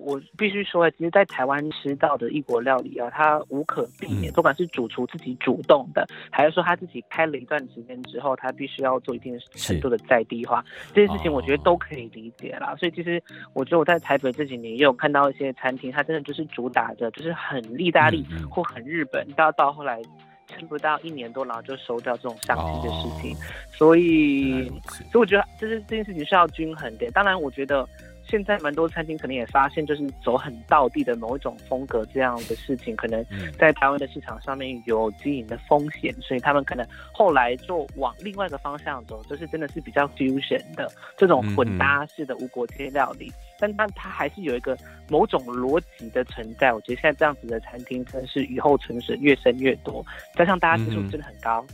[0.00, 12.74] 我必须说，其实，在台湾吃到的异国料理啊，它无可避免，不管是主厨自己主动的，还是说他自己开了一段时间之后，他必须要做一定程度的在地化，这件事情，我觉得都可以理解啦。
[12.76, 20.02] 所以，其实我觉得我在台北这几年也有看到一些餐厅，它真的就是主打的，就是很意大利或很日本，到到后来
[20.48, 23.36] 撑不到一年多，然后就收掉这种相机的事情。
[23.72, 24.68] 所以，
[25.12, 27.08] 所以我觉得这是这件事情是要均衡的。
[27.12, 27.88] 当然，我觉得。
[28.34, 33.24] 现在蛮多餐厅可能也发现，就是走很道地的某一种风格这样的事情，可能
[33.56, 44.76] 在台湾的市场上面有经营的风险，所以他们可能后来就往另外一个方向走，就是真的是比较 fusion 的这种混搭式的无国界料理，但它它还是有一个
[45.08, 46.72] 某种逻辑的存在。
[46.72, 51.64] 我觉得现在这样子的餐厅真的是雨后春笋，越生越多，加上大家接受度真的很高，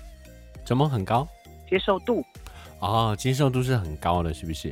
[0.63, 1.27] 怎么很高？
[1.67, 2.23] 接受度
[2.81, 4.71] 哦，接受度是很高的，是不是？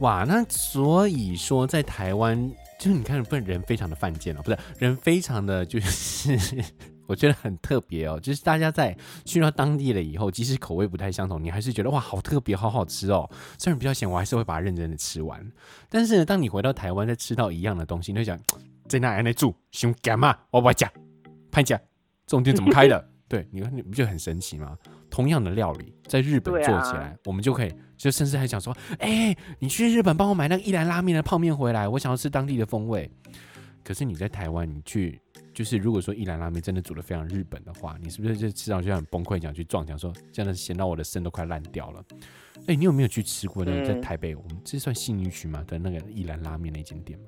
[0.00, 6.38] 哇，那所以说在台湾，就你看，不是人非常的犯贱哦，不是人非常的就是，
[7.06, 8.18] 我觉得很特别哦。
[8.18, 13.28] 就是大家在去到当地了以后，即使口味不太相同，你还是觉得哇，好特别，好好吃哦。
[13.58, 15.38] 虽然比较咸，我还是会把它认真的吃完。
[15.90, 18.38] 但是呢，当你回到台湾再吃到一样的东西，你会想
[18.88, 20.34] 在那里住，想干嘛？
[20.50, 20.90] 我不讲，
[21.52, 21.78] 拍讲，
[22.26, 23.06] 重点怎么开的？
[23.30, 24.76] 对，你看你不觉得很神奇吗？
[25.08, 33.08] 同样的料理在日本做起来，啊、我们就可以，就甚至还想说，哎、欸，你去日本帮我买那个一兰拉面的泡面回来，我想要吃当地的风味。
[33.84, 35.20] 可是你在台湾，你去
[35.54, 42.04] 就是如果说一兰拉面真的煮得非常日本的话，你是不是就吃上去很崩溃，想去撞，墙说真的咸到我的肾都快烂掉了？
[42.62, 47.26] 哎、欸，你有没有去吃过那个在台北，嗯、我们这算信义区嘛的那个一兰拉面那间店吗？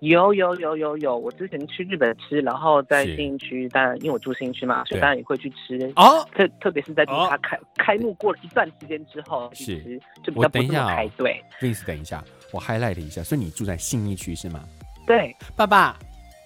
[0.00, 5.90] 有有有有有，我之前去日本吃，然后在信义区，当然因为我住信义区嘛，所以当然也会去吃。
[5.96, 11.42] 哦，特特别是在它开开幕过了一段时间之后去吃，就比较不用排队。
[11.60, 14.62] Vince，等一下，我 highlight 一下，所以你住在信义区是吗？
[15.06, 15.98] 对，爸爸、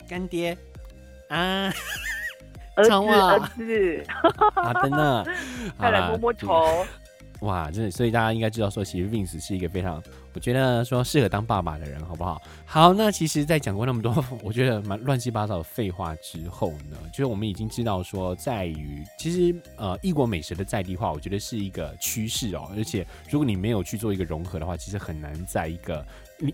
[0.09, 0.57] 干爹
[1.29, 1.73] 啊，
[2.77, 4.05] 儿子、儿子，
[4.55, 5.25] 好的呢，
[5.81, 6.87] 再来摸摸头。
[7.41, 12.41] 哇，真的，所以大家应该知道说，其实 Vince 是一个非常，我觉得说适合当爸爸的人，好不好？
[12.65, 22.71] 好，那其实，在讲过那么多， 我觉得蛮乱七八糟的废话之后呢，就是我们已经知道说，在于其实呃异国美食的在地化，我觉得是一个趋势哦。
[22.77, 26.07] 而且，如果你没有去做一个融合的话，其实很难在一个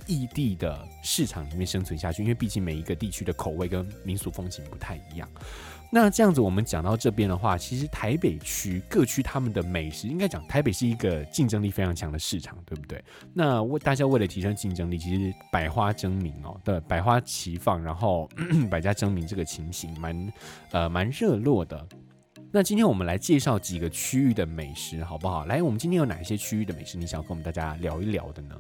[0.06, 5.28] 异地的市场里面生存下去，因为毕竟每一个地区的口味跟民俗风情不太一样。
[5.98, 13.02] 那这样子，我们讲到这边的话，其实台北区各区他们的美食，应该讲台北是一个竞争力非常强的市场，对不对？
[13.32, 18.28] 那为大家为了提升竞争力，其实百花争鸣哦，对，百花齐放，然后
[18.70, 20.32] 百家争鸣这个情形蛮
[20.72, 21.88] 呃蛮热络的。
[22.52, 25.46] 那今天我们来介绍几个区域的美食，好不好？
[25.46, 28.54] 来，我们今天有哪些区域的美食，你想要跟我们大家聊一聊的呢？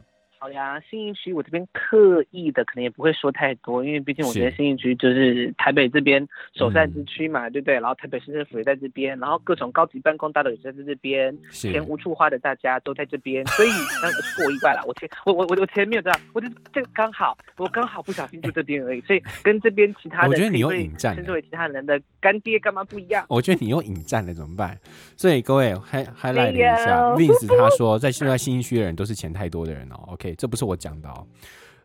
[0.46, 7.74] 好呀，信义区我这边刻意的可能也不会说太多，因为毕竟我觉得信义区就是台北这边首善之区嘛，对不对？
[7.74, 13.68] 然后台北市政府也在这边，然后各种高级办公大楼也在这边，钱无处花的大家都在这边，所以
[14.00, 14.84] 那不我意外了。
[14.86, 23.26] 我前我我我我前面有这样，我就这个刚好，我刚好不小心住这边而已，所以跟这边其他的，我觉得你用引战，称之为其他人的干爹干嘛不一样？
[23.28, 24.78] 我觉得你用引战了怎么办？
[25.16, 29.96] 所以各位还还来了一下，Vince 他说在现在信义区的人都是钱太多的人哦。
[30.06, 31.08] OK，这不是我讲的。
[31.08, 31.26] 哦，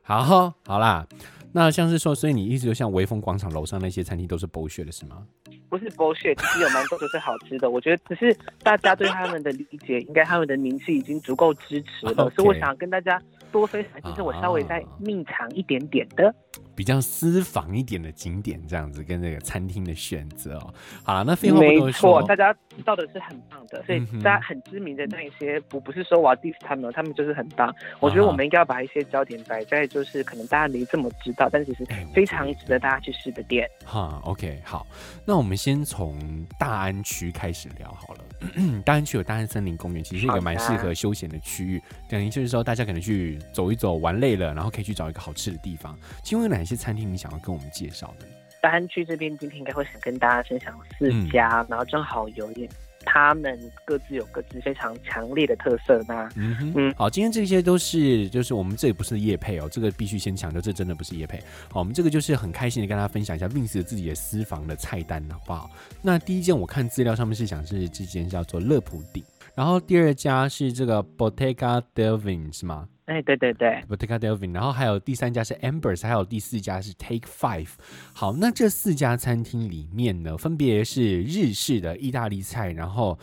[0.04, 1.06] 好， 好啦，
[1.54, 5.26] 那像是说，所以你一直就像微风广场楼上那些餐厅都是 bullshit 的是吗？
[5.70, 7.70] 不是 bullshit，其实有蛮多都是好吃的。
[7.70, 12.36] 我觉得只是大家对他们的理解，应该他们的名气已经足够支持了， Okay.
[12.36, 13.22] 所以我想跟大家
[13.54, 16.34] 多分享，就是我稍微再秘藏一点点的。
[16.76, 20.74] 比较私房一点的景点，这样子跟这个餐厅的选择哦。
[21.04, 27.74] 好了，那废话不多说，没错，大家知道的是很棒的，所以大家很知名的那一些，不不是说我要 diss 他们，他们就是很棒。
[28.00, 33.70] 我觉得我们应该要把一些焦点摆在，就是可能大家没这么知道，但其实非常值得大家去试的店。
[33.86, 34.88] 哈，OK，好，
[35.26, 36.18] 那我们先从
[36.58, 38.22] 大安区开始聊好了。
[38.84, 45.96] 大安区有大安森林公园，其实是一个蛮适合休闲的区域，等于就是说大家可能去走一走，玩累了，然后可以去找一个好吃的地方。
[46.24, 48.25] 请问哪些餐厅你想要跟我们介绍的？
[48.62, 52.69] 大安区这边今天应该会想跟大家分享四家，嗯、然后正好有点
[53.04, 56.30] 他们各自有各自非常强烈的特色呢。
[56.36, 61.39] 嗯哼嗯，好，今天这些都是就是我们这里不是叶配哦，这个必须先强调，这真的不是叶配。
[61.71, 65.71] 好，我们这个就是很开心的跟大家分享一下 Vince 自己的私房的菜单，好不好？
[65.99, 69.23] 那第一件我看资料上面是讲是这间叫做乐普鼎。
[69.62, 72.89] 然后第二家是这个 Bottega Delvin 是吗？
[73.06, 74.56] 哎，对对对，Bottega Delvin。
[74.56, 77.69] 然后还有第三家是 Ambers，还有第四家是 Take Five。
[78.12, 83.20] 好，那这四家餐厅里面呢，分别是日式的意大利菜，然后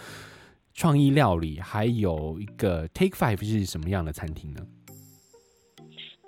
[0.74, 4.60] 创意料理，还有一个 Take Five 是什么样的餐厅呢？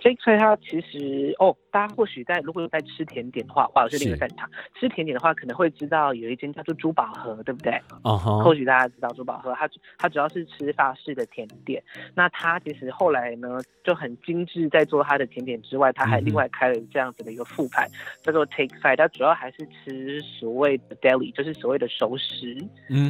[0.01, 4.51] 这一块它其实哦，大家或许在如果有在吃甜点的话，哇，我是另一个擅长。
[4.79, 7.73] 吃甜点的话，可能会知道有一间叫做珠宝盒，对不对？
[8.03, 8.43] 哦、uh，huh.
[8.43, 11.83] 或许大家知道珠宝盒，它它主要是吃法式的甜点。
[12.15, 17.87] 那它其实后来呢就很精致，在做它的甜点之外，它还另外开了这样子的一个副牌，
[18.23, 18.97] 叫做 Take Five。
[18.97, 22.57] 它主要还是吃所谓的 deli，就是所谓的熟食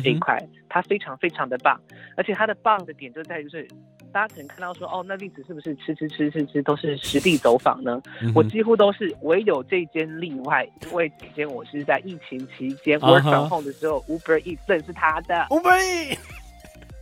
[0.03, 0.36] 这一块，
[0.70, 1.78] 它非常非常的棒。
[2.16, 3.68] 而且他的棒的点就在于是。
[4.12, 8.02] 大家可能看到说，哦，那例子是不是吃吃吃吃吃都是实地走访呢？
[8.20, 15.46] 嗯、我几乎都是，唯有这间例外，因为这间我是在疫情期间 work from home 的时候、uh huh.，Uber Eats 认识他的。
[15.50, 16.18] Uber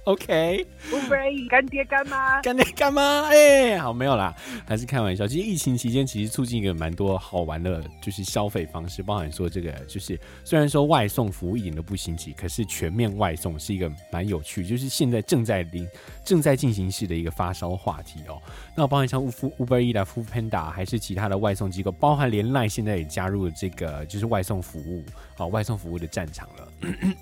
[0.04, 4.34] OK，Uber 干爹干妈，干爹干妈，哎，好，没有啦，
[4.66, 5.26] 还是开玩笑。
[5.26, 15.86] 其实疫情期间，其实促进一个蛮多好玩的，就是消费方式，包含说这个，就是虽然说外送服务一点都不新奇，可是全面外送是一个蛮有趣，就是现在正在临
[16.28, 18.38] 正在进行式的一个发烧话题哦。
[18.76, 25.02] 那包含像 Uber Eats、Panda，还是其他的外送机构，包含连奈现在也加入了这个，就是外送服务，
[25.34, 26.68] 好，外送服务的战场了。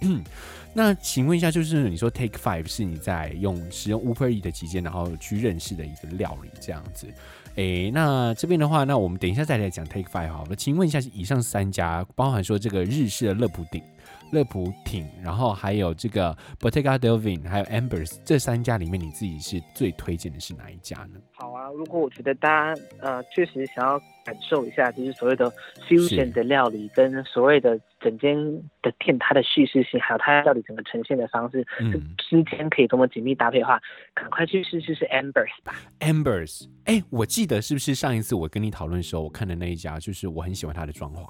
[0.75, 7.07] 那请问一下，就是你说 Take Five 是你在用使用 Uber Eats 的期间，然后去认识的一个料理这样子？
[7.55, 10.57] 诶、那这边的话，那我们等一下再来讲 Take Five 好了。
[10.57, 13.83] 请问一下，以上三家，包含说这个日式的乐普顶、
[14.33, 21.21] 乐普挺，然后还有这个 Bottega Delvin，还有 Ambers 这三家里面，你自己是最推荐的是哪一家呢？
[21.33, 24.01] 好啊，如果我觉得大家呃确实想要。
[24.27, 25.49] 感受一下，就是所谓的
[25.89, 28.37] fusion 的料理，跟所谓的整间
[28.83, 33.81] 的店它的叙事性，还有它到底整个呈现的方式，嗯，之间可以多么紧密搭配的话，
[34.15, 35.77] 赶快去试试是 Ambers 吧。
[36.01, 41.25] Ambers，哎、欸，我记得是不是上一次我跟你讨论的时候，我看的那一家，就是我很喜欢它的装潢，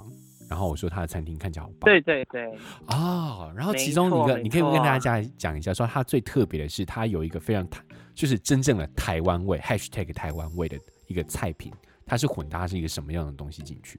[0.49, 1.81] 然后我说他的餐厅看起来好棒。
[1.85, 2.47] 对对对。
[2.89, 7.83] 哦，然后其中一个，你可以跟大家讲一下，说它最特别的是，它有一个非常台，
[8.15, 11.73] 就是真正的台湾味，#hashtag 台湾味的一个菜品。
[12.09, 13.99] 它是混搭是一个什么样的东西进去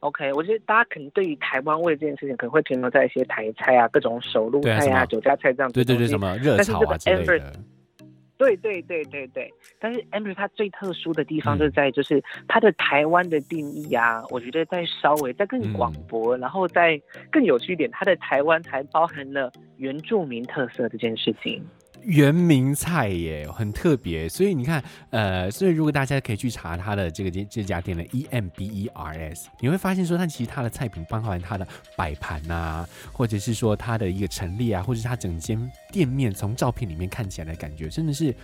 [0.00, 5.74] ？OK，我觉得大家可能对于台湾味这件事情，可能会停留在一些台菜啊、各种手路菜啊、酒家菜这样子。
[5.74, 7.52] 对对对，什么热炒啊之类的。
[8.40, 16.98] 对对对对对，但是 Amber 它最特殊的地方就在就是他的台湾的定义啊，嗯、我觉得在稍微再更广博，嗯、然后再
[17.30, 21.62] 更有趣一点，他的台湾还包含了原住民特色这件事情。
[22.02, 38.34] 原名菜耶，很特别，所以你看，呃，所以如果大家可以去查它的这个这这家店的 E M B E R S，你会发现说，它其实它的菜品包含它的摆盘啊，或者是说它的一个陈列啊，或者是它整间店面从照片里面看起来的感觉，真的是。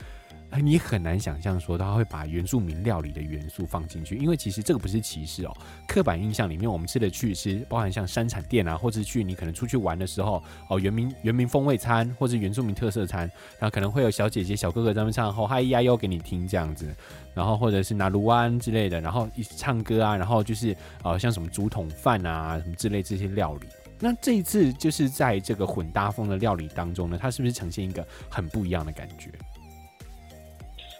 [0.58, 5.56] 你很难想象说他会把原住民料理的元素放进去，因为其实这个不是歧视哦。
[5.86, 13.20] 刻板印象里面，我们吃的去吃，包含像山产店啊，或者是去你可能出去玩的时候哦，原民原民风味餐或者原住民特色餐，
[13.58, 16.94] 然后可能会有小姐姐、小哥哥在那唱后嗨呀哟给你听这样子，
[17.34, 23.66] 然后或者是拿卢湾之类的，然后一起唱歌啊，然后就是呃像什么竹筒饭啊什么之类这些料理。
[23.98, 29.30] 那这一次就是在这个混搭风的料理当中呢，它是不是呈现一个很不一样的感觉？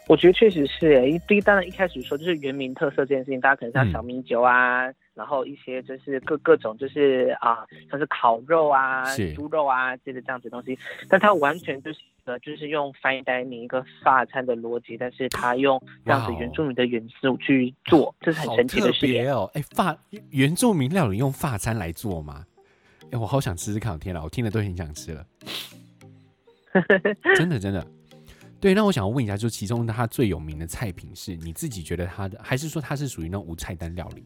[0.07, 9.03] 我觉得确实是诶，因为当然一开始说就是原民特色这件事情，大家可能像小米酒啊，嗯、然后一些就是各各种就是啊，像是烤肉啊、
[9.35, 10.77] 猪肉啊这些这样子的东西，
[11.09, 19.49] 但它完全就是呃，就是用 fine dining 一个法餐的逻辑，但是它用这样子原住民的元素去做，哦、这是很神奇的事情哦。
[19.53, 19.97] 哎，法
[20.31, 22.45] 原住民料理用法餐来做吗？
[23.11, 25.25] 哎，我好想吃吃看，天哪，我听了都很想吃了，
[27.35, 27.85] 真 的真的。
[28.59, 34.25] 对，那我想要问一下，就其中它最有名的菜品是你自己觉得它的，还是说它是属于那种无菜单料理？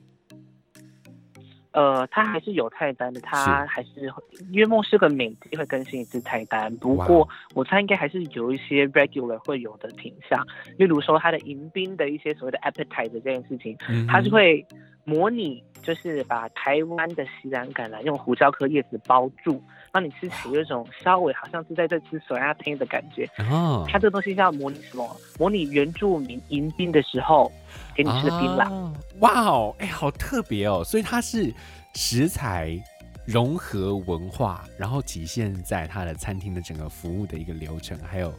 [1.74, 4.12] 呃，它还是有菜单的，它还是
[4.52, 6.74] 约莫是个每季会更新一次菜单。
[6.78, 10.46] 不过我猜应该还是有一些 regular 会有的品项，
[10.78, 14.66] 例如说它的迎宾的一些所谓的 appetizer 这件事情，嗯、它是会
[15.06, 19.62] 模拟，就是把台湾的西兰橄榄用胡椒颗叶子包住。
[19.94, 23.86] 让你吃起有一种稍微好像是在这吃手压拼的感觉哦。
[23.90, 25.18] 它这个东西叫模拟什么？
[25.38, 27.52] 模拟原住民迎宾的时候
[27.96, 28.72] 给你吃的槟榔。
[28.72, 30.82] 哦、哇哦，哎，好特别哦！
[30.84, 31.54] 所以它是
[31.94, 32.82] 食材
[33.26, 38.34] 融合文化，然后体现在它的餐厅的整个服务的一个流程，还有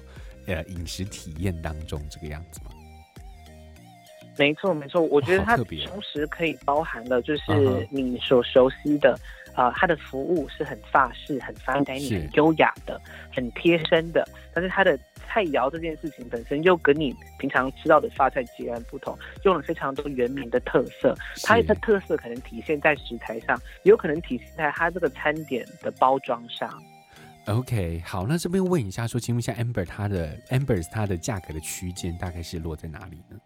[0.46, 2.70] 呃饮食体验当中这个样子吗？
[4.38, 5.02] 没错，没错。
[5.02, 9.18] 我觉得它同时可以包含了就是你所熟悉的。
[9.54, 13.00] 呃，它的服务是很法式、很 fine dining、很优雅的、
[13.34, 21.14] 很贴身的，但是它的菜肴这件事情本身又跟你平常吃到的法菜截然不同，用了非常多原民的特色。
[21.42, 26.70] 它的特色可能体现在食材上，也有可能体现在它这个餐点的包装上。
[27.46, 33.36] OK，好，那这边问一下，说，请问一下 Amber 它的 Amber 它的价格的区间大概是落在哪里呢？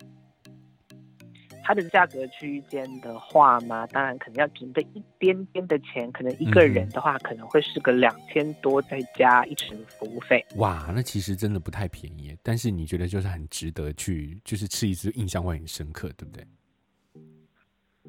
[1.67, 10.47] 它的价格区间的话嘛，当然可能要准备一点点的钱，可能一个人的话可能会是个两千多，再加一成服务费。
[10.59, 16.47] 哇，那其实真的不太便宜，但是你觉得就是很值得去，就是吃一次印象会很深刻，对不对？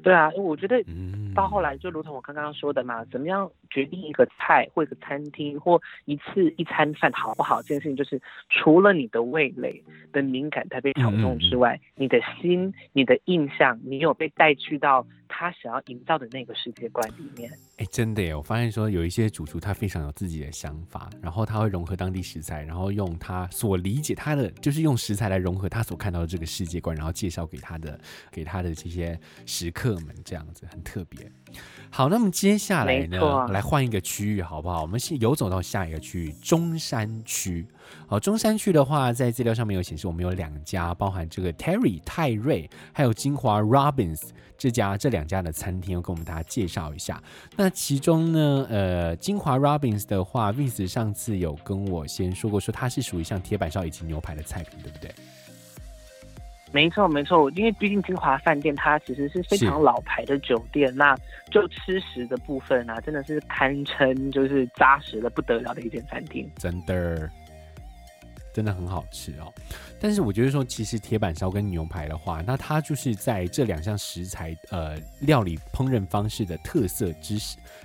[0.02, 0.82] 对啊，我觉得
[1.34, 9.82] 到后来就如同我刚刚说的嘛，怎么样决定一个菜或一个餐厅或一次一餐饭好不好，这件事情就是除了你的味蕾
[10.12, 17.50] 的敏感它被挑动之外，你的心、你的印象，你有被带去到他想要营造的那个世界观里面。
[17.76, 18.34] 哎，真的耶！
[18.34, 28.00] 我发现说有一些主厨他非常有自己的想法，然后他会融合当地食材，然后用他所理解他的，就是用食材来融合他所看到的这个世界观，然后介绍给他的
[28.32, 31.30] 给他的这些食客们，这样子很特别。
[31.90, 34.82] 好，那么接下来呢，来换一个区域好不好？
[34.82, 37.66] 我们先游走到下一个区域，中山区。
[38.06, 47.22] 好，中山区的话，在资料上面有显示，我们有两家，包含这个 Terry 泰瑞，还有金华 Robins 这家这两家的餐厅，要跟我们大家介绍一下。
[47.56, 55.10] 那其中呢，呃，金华 Robins 的话，Vince 上次有跟我先说过，说它是属于像铁板烧以及牛排的菜品，对不对？
[56.70, 61.16] 没错，没错，因为毕竟金华饭店它其实是非常老牌的酒店，那
[61.50, 67.30] 就吃食的部分啊，真的是堪称就是扎实的不得了的一间餐厅，真的。
[68.52, 69.52] 真的很好吃哦，
[70.00, 77.38] 但是我觉得说，其实铁板烧跟牛排的话，那它就是在这两项食材呃料理烹饪方式的特色之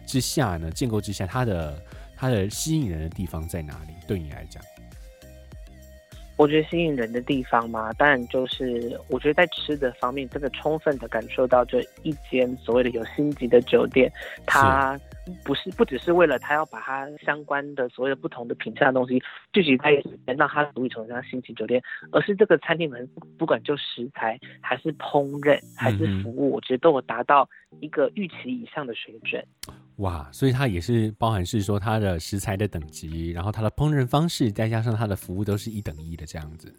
[0.05, 1.79] 之下呢，建构之下，它的
[2.15, 3.93] 它的吸引人的地方在哪里？
[4.07, 4.63] 对你来讲？
[6.35, 14.11] 我觉得吸引人的地方嘛，当然就是我觉得在吃的方面，真的充分的感受到这一间所谓的有星级的酒店，
[14.43, 14.99] 它
[15.43, 19.21] 不是不只是为了他要把它相关的所有的不同的品相的东西
[19.51, 23.07] 聚集在一起，让它独立成像星级酒店，而是这个餐厅们
[23.37, 27.47] 不管就食材还是烹饪还是服务，嗯、我觉得都有达到
[27.79, 29.45] 一个预期以上的水准。
[29.97, 36.73] 哇，所以它也是包含是说它的食材的等级，然后它的烹饪方式，再加上它的服务都是一等一的这样子。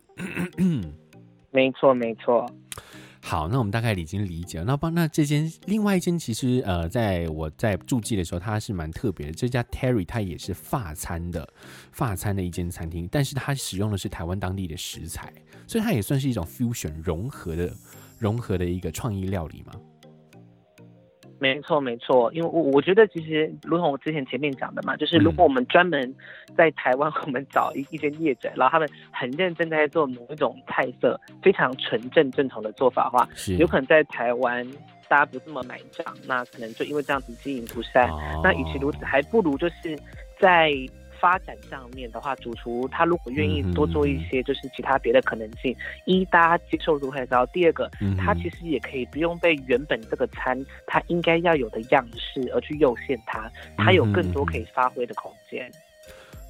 [1.50, 2.44] 没错，没错。
[3.26, 4.64] 好，那我们大概已经理解了。
[4.66, 9.32] 那帮那这间另外一间，其实呃，在我在住记的时候，它是蛮特别的。
[9.32, 11.48] 这家 Terry 它也是法餐的
[11.90, 15.32] 法餐的一间餐厅，但是它使用的是台湾当地的食材，
[15.66, 17.74] 所以它也算是一种 fusion 融合的
[18.18, 19.72] 融合的一个创意料理嘛。
[21.38, 26.14] 没错，没错，因为我我觉得其实，如同我之前前面讲的嘛，就是如果我们专门
[26.56, 33.28] 在台湾，我们找一一些业者，然后他们很认真在做某一种菜色，非常纯正正统的做法的话，
[33.58, 34.66] 有可能在台湾
[35.08, 38.08] 大家不这么买账，那可能就因为这样子经营不善。
[38.10, 39.98] 哦、那与其如此，还不如就是
[40.38, 40.72] 在。
[41.24, 47.46] 发展上面的话，主厨他如果愿意多做一些，就是其他别的可能性，嗯、一大家接受度会高。
[47.46, 55.72] 第二个，嗯、他其实也可以不用被原本这个餐他应该要有的样式而去诱限他，他有更多可以发挥的空间。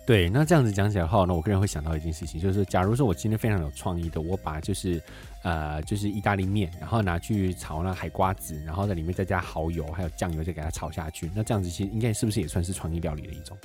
[0.04, 5.00] 对，那这样子讲起来的话，那我个人会想到一件事情，就是假如说我今天非常有创意的，我把就是
[5.44, 13.56] 呃就是意大利面，然后拿去炒那海瓜子，然后在里面再加蚝油还有酱油，再给它炒下去，那这样子其实应该是不是也算是创意料理的一种？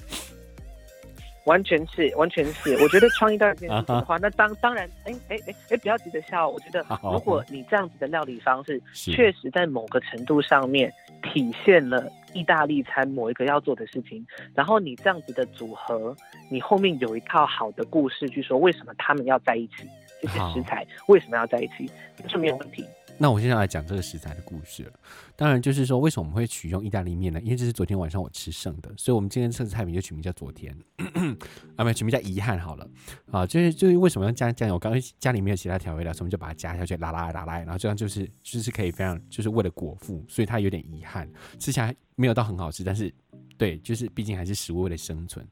[1.46, 2.76] 完全是，完全是。
[2.84, 6.48] 我觉得创意到这件事情的话，那当当然，哎哎哎哎，不要急着笑。
[6.48, 16.16] 我觉得，如果你这样子的料理方式，确实在某个程度上面体现了意大利餐某一个要做的事情，然后你这样子的组合，
[16.52, 19.88] 你后面有一套好的故事去说，为什么他们要在一起，
[20.22, 21.90] 这些食材为什么要在一起，
[22.22, 22.86] 这是没有问题。
[23.20, 24.92] 那我现在来讲这个食材的故事了。
[25.36, 27.40] 当然，就是说为什么我们会取用意大利面呢？
[27.42, 30.76] 因为这是昨天晚上我吃剩的，所以我们今天这个菜名就取名叫昨天，
[31.76, 32.90] 啊，没有取名叫遗憾好了。
[33.30, 34.80] 啊，就是就是为什么要加酱油？
[34.80, 43.14] 刚刚家里没有其他调味料，所以我们就把它加下去，拉拉拉拉，然后这样就是就是可以非常就是为了果腹，所以它有点遗憾，吃起来没有到很好吃，但是
[43.58, 45.46] 对，就是毕竟还是食物为了生存。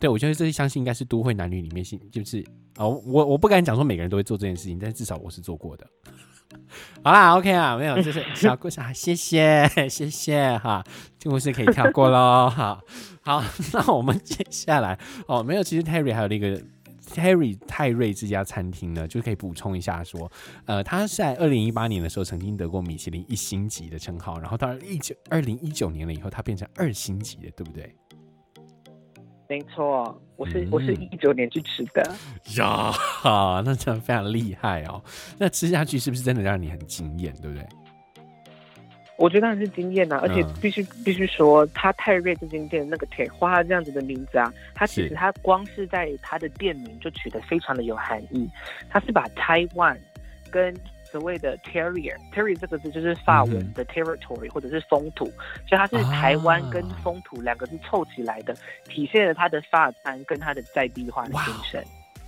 [0.00, 2.44] 对，我觉得这些相信应该是都会男女里面性，就是
[2.76, 5.86] 哦，我我不敢讲说每个人都会做这件事情，但至少我是做过的。
[7.04, 10.84] 好啦，OK 啊，没有，就是小故事啊，谢谢，谢谢哈，
[11.18, 12.80] 这故事可以跳过喽，好，
[13.22, 13.42] 好，
[13.72, 16.60] 那我们接下来哦，没有，其实 Terry 还有那个
[17.12, 20.30] Terry 泰瑞这家餐厅呢，就可以补充一下说，
[20.66, 27.94] 呃，他在二零一八年的时候曾经得过米其林一星级的称号，然后到了一九二零一九年了以后，他变成二星级的，对不对？
[29.52, 32.02] 没错，我是、嗯、我是一九年去吃的。
[32.56, 35.04] 呀，哈，那这样非常厉害哦。
[35.36, 37.66] 那吃下去是不是真的让你很惊艳，对不对？
[39.18, 48.48] 我觉得当然是惊艳呐，而且必须、嗯、必须说，他泰瑞这间店那个铁花这样子的名字啊，他其实他光是在他的店名就取得非常的有含义，
[48.88, 49.94] 他是把台湾
[50.50, 50.74] 跟
[51.12, 55.26] 所谓的 terrier，terrier 这个字就是法文的 territory、嗯、或者是风土，
[55.68, 58.56] 所以它是台湾跟风土两个字凑起来的，啊、
[58.88, 61.84] 体现了它的法餐跟它的在地化的精神。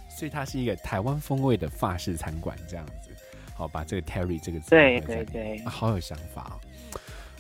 [0.09, 3.11] 所以它是一个台湾风味的法式餐馆这样子。
[3.57, 6.61] 好，把这个 Terry 这个字对对对、啊，好有想法哦。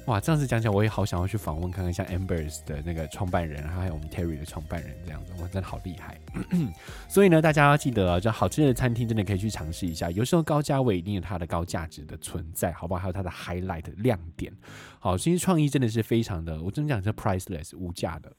[0.06, 6.20] 哇，这样子讲起来，我也好想要去访问看看，像 Ambers 的那个创办人，还有我们 Terry 的创办人这样子，哇，真的好厉害。
[7.08, 10.10] 所以呢，大家要记得啊，就好吃的餐厅真的可以去尝试一下。
[10.10, 13.00] 有时候高价位一定有它的高价值的存在，好不好？
[13.00, 14.52] 还有它的 highlight 亮点。
[14.98, 18.30] 好，其实创意真的是非常的，我真的讲是 priceless 无价的。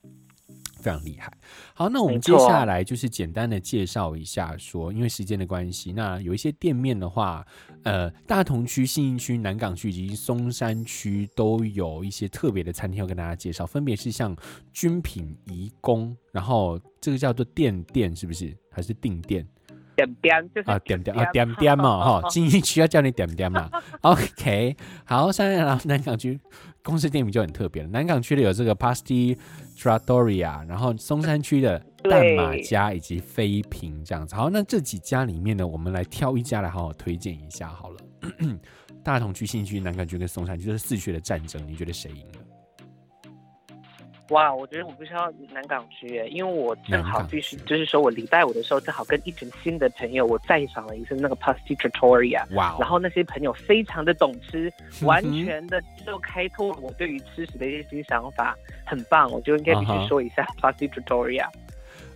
[0.86, 1.34] 非常厉害。
[1.74, 7.44] 好，那我们接下来就是简单的介绍一下，说因为时间的关系，那有一些店面的话，
[7.84, 14.36] 呃，大同区、信义区、南港区以及松山区都有一些特别的餐厅要跟大家介绍，分别是像
[14.72, 18.56] 军品颐宫，然后这个叫做店店，是不是？
[18.70, 19.44] 还是定店？
[19.96, 23.72] 点点就是啊，点点啊，点点嘛， 哈，信义区要叫你点点嘛。
[24.04, 24.76] OK，
[25.06, 26.40] 好，现在来南港区。
[26.84, 29.36] 公司店名就很特别了，南港区的有这个 Pasti
[29.78, 34.36] tradoria 然后松山区的淡马家以及飞平这样子。
[34.36, 37.98] 好，那这几家里面呢，我们来挑一家来好好推荐一下好了。
[39.04, 42.40] 大同区、新区、南港区跟松山区，这是四区的战争，你觉得谁赢了？
[44.30, 54.74] 哇，我觉得我必须要南港区耶，因为我正好必须就是说我礼拜五的时候正好跟一群新的朋友，我再上了一次那个 Pasti Trattoria，哇，然后那些朋友非常的懂吃，
[55.04, 61.48] 完全的就开拓了我对于吃食的一些新想法，很棒，我就应该必须说一下 Pasti Trattoria。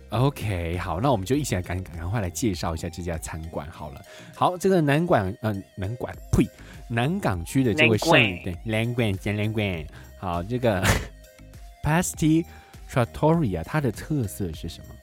[0.08, 4.02] OK，好，那我们就一起来赶赶快来介绍一下这家餐馆好了。
[4.34, 6.44] 好，这个南馆，嗯、呃，南馆，呸，
[6.88, 8.10] 南港区的这位圣
[8.42, 9.86] 对，南馆兼南馆，
[10.18, 10.82] 好，这个。
[11.82, 12.44] Pasti
[12.90, 14.94] Trattoria，它的特色是什么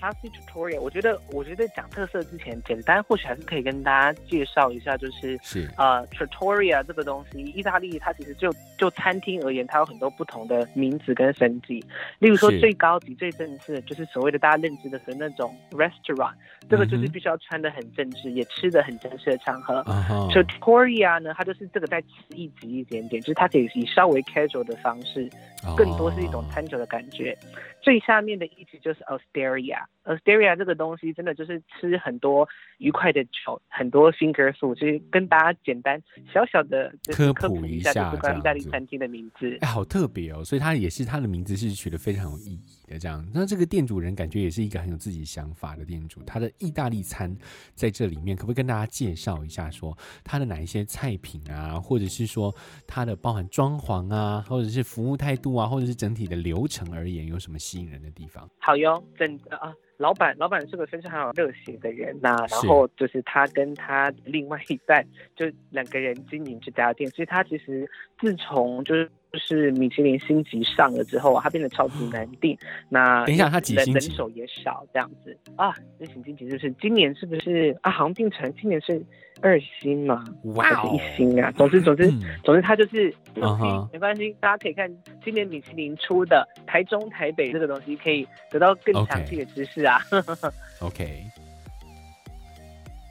[0.00, 11.84] ？Pasti Trattoria，我觉得，我觉得讲特色之前，简单或许还是可以跟大家介绍一下，就是是呃，Trattoria 这个东西，意大利它其实就就餐厅而言，它有很多不同的名字跟升级。
[12.18, 16.32] 例如说，最高级、最正式，就是所谓的大家认知的是那种 restaurant，
[16.68, 19.82] 这个就是必须要穿的很正式，也吃的很正式的场合。
[20.30, 25.28] Trattoria 呢，它就是这个再次一级一点点，就是它可以以稍微 casual 的方式，
[25.76, 27.36] 更多是一种探究的感觉，
[27.80, 29.84] 最下面的一级就是 Asteria。
[30.08, 32.48] Osteria，Osteria 这个东西真的就是吃很多
[32.78, 36.02] 愉快的酒，很多 finger food，就是跟大家简单
[36.32, 39.56] 小小的科普一下，就是关于意大利餐厅的名字。
[39.60, 43.26] 哎，好特别哦，所以它也是它的名字是取得非常有意义的这样。
[43.34, 47.34] 那这个店主人感觉也是一个很有自己想法的店主，他的意大利餐
[47.74, 52.54] 在这里面可不可以跟大家介绍一下，说他的哪一些菜品啊，或者是说
[52.86, 58.48] 他的包含装潢啊，或者是服务态度啊，或者是整体的流程而言有什么吸引人的地方？
[58.58, 59.74] 好哟，真的啊。
[59.98, 67.90] 老板，老板是个非常有热血的人呐、啊，然后就是他跟他另外一半就两个人经营这家店，所以他其实
[68.20, 72.56] 自从就是就是米其林星级上了之后，它变得超级难订。
[72.88, 74.08] 那等一下，它几星级？
[74.08, 75.74] 人手也少这样子啊？
[75.98, 77.90] 日行星级就是今年是不是啊？
[77.90, 79.04] 好像定成今年是。
[79.40, 80.24] 二星嘛，
[80.60, 81.48] 还是一星啊？
[81.52, 82.10] 总之，总之，
[82.42, 84.34] 总之，它就是六星，没关系。
[84.40, 84.92] 大家可以看
[85.24, 90.00] 今年米其林出的台中、台北这个东西，可以得到更详细的知识啊。
[90.82, 91.22] OK，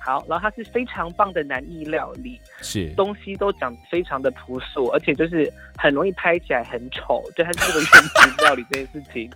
[0.08, 9.30] 好，然后它是非常棒的南意料理，是东西都讲非常的朴素，而且就是很容易拍起来很丑，对，它是这个原型料理这件事情。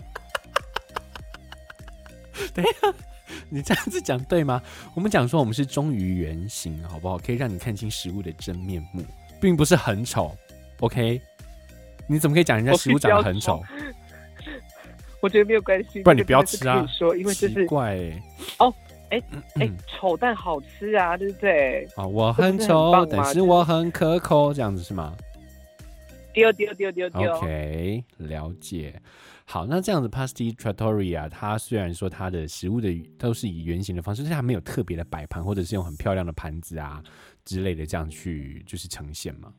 [2.55, 2.93] 等一下。
[3.49, 4.61] 你这样子讲对吗？
[4.95, 7.17] 我们讲说我们是忠于原型，好不好？
[7.17, 9.03] 可以让你看清食物的真面目，
[9.41, 10.33] 并不是很丑。
[10.79, 11.21] OK？
[12.07, 13.61] 你怎么可以讲人家食物长得很丑？
[15.21, 16.85] 我觉得没有关系，不然你不要吃啊！
[16.87, 18.21] 说，因为这是怪哎
[18.59, 18.73] 哦，
[19.11, 19.21] 哎
[19.55, 21.87] 哎，丑但好吃啊，对不对？
[21.95, 25.15] 啊，我很丑，但是我很可口，这样子是吗？
[26.33, 27.33] 丢丢丢丢丢。
[27.33, 28.99] OK，了解。
[29.43, 32.89] 好，那这样子，Pasti Trattoria，它虽然说它的食物的
[33.19, 37.03] 都是以圆形的方式，但是它没有特别的摆盘，或者是用很漂亮的盘子啊
[37.43, 39.51] 之类的这样去就是呈现嘛。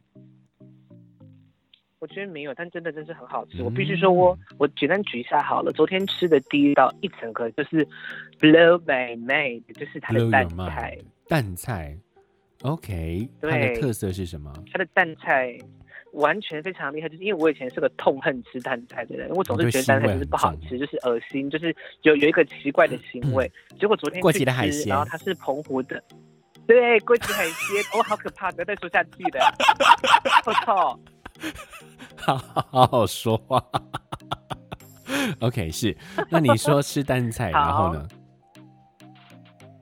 [2.03, 3.59] 我觉得没有，但真的真是很好吃。
[3.63, 5.71] 嗯、我必须说我我简单举一下好了。
[5.71, 7.87] 昨天吃的第一道一整个就是
[8.41, 10.99] Blow My Mind，就是它的蛋菜。
[11.29, 11.97] 蛋菜
[12.63, 14.53] ，OK，它的特色是什么？
[14.73, 15.57] 它的蛋菜
[16.15, 21.73] 完全非常厉害，就是因为我以前是个痛恨吃蛋菜的人，我总是觉得蛋菜就是不好吃，就是恶心，就是
[22.03, 23.49] 有有一个奇怪的腥味。
[23.71, 26.03] 嗯、结果昨天去吃，海鲜然后它是澎湖的，
[26.67, 29.55] 对，过期海鲜， 哦，好可怕，不要再说下去了，
[30.45, 30.99] 我操！
[32.17, 33.65] 好好好说话，
[35.41, 35.97] OK，是。
[36.31, 38.09] 那你说吃蛋菜， 然后呢？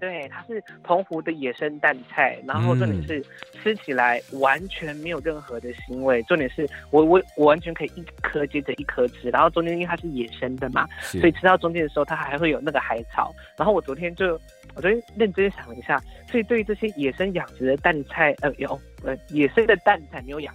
[0.01, 3.23] 对，它是澎湖的野生蛋菜，然后重点是
[3.63, 6.23] 吃起来完全没有任何的腥味。
[6.23, 13.31] 重点是我我我完全可以一颗接着一颗吃，然后中间因为它是野生的嘛，所以吃到中间的时候它还会有那个海草。
[13.59, 14.41] 然后我昨天就
[14.75, 16.01] 我昨天认真想了一下，
[16.31, 20.55] 所以对于这些野生养殖的蛋菜，呃，有呃野生的蛋菜没有养。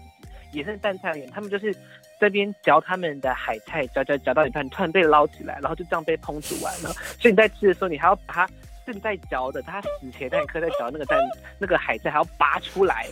[0.55, 1.75] 野生蛋菜而言，他们就是
[2.19, 6.89] 这边嚼他们的海菜，嚼嚼嚼到一半，突然被捞起来，然后就这样被烹煮完了。
[7.19, 8.49] 所以你在吃的时候，你还要把它
[8.85, 11.19] 正在嚼的，它死前那一刻在嚼那个蛋，
[11.59, 13.05] 那个海菜还要拔出来，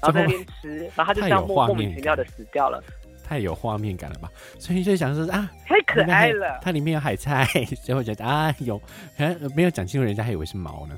[0.00, 2.82] 然后在那边吃， 然后它就这样莫莫名其妙的死掉了。
[3.24, 4.28] 太有画面感了吧？
[4.58, 6.58] 所以就想说啊，太可爱了。
[6.60, 7.44] 它里面有海菜，
[7.80, 8.80] 所以我觉得啊，有，
[9.54, 10.96] 没有讲清楚，人家还以为是毛呢。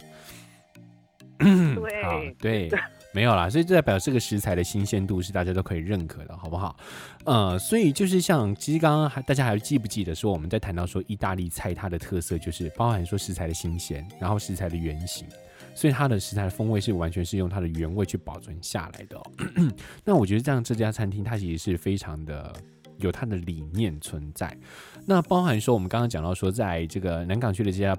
[2.40, 2.70] 对，对。
[3.14, 6.74] 没有啦，所以这代表这个食材的新鲜度是大家都可以认可的，好不好？
[7.24, 15.26] 呃，所以就是像其实刚刚还大家还记不记得说我们在谈到说意大利菜它的特色就是包含说食材的新鲜，然后食材的原型，
[15.74, 19.22] 所以它的食材的风味是完全是用它的原味去保存下来的哦。
[20.04, 22.50] 那我觉得这样这家餐厅它其实是非常的
[22.96, 24.56] 有它的理念存在。
[25.04, 27.94] 那包含说我们刚刚讲到说在这个南港区的这家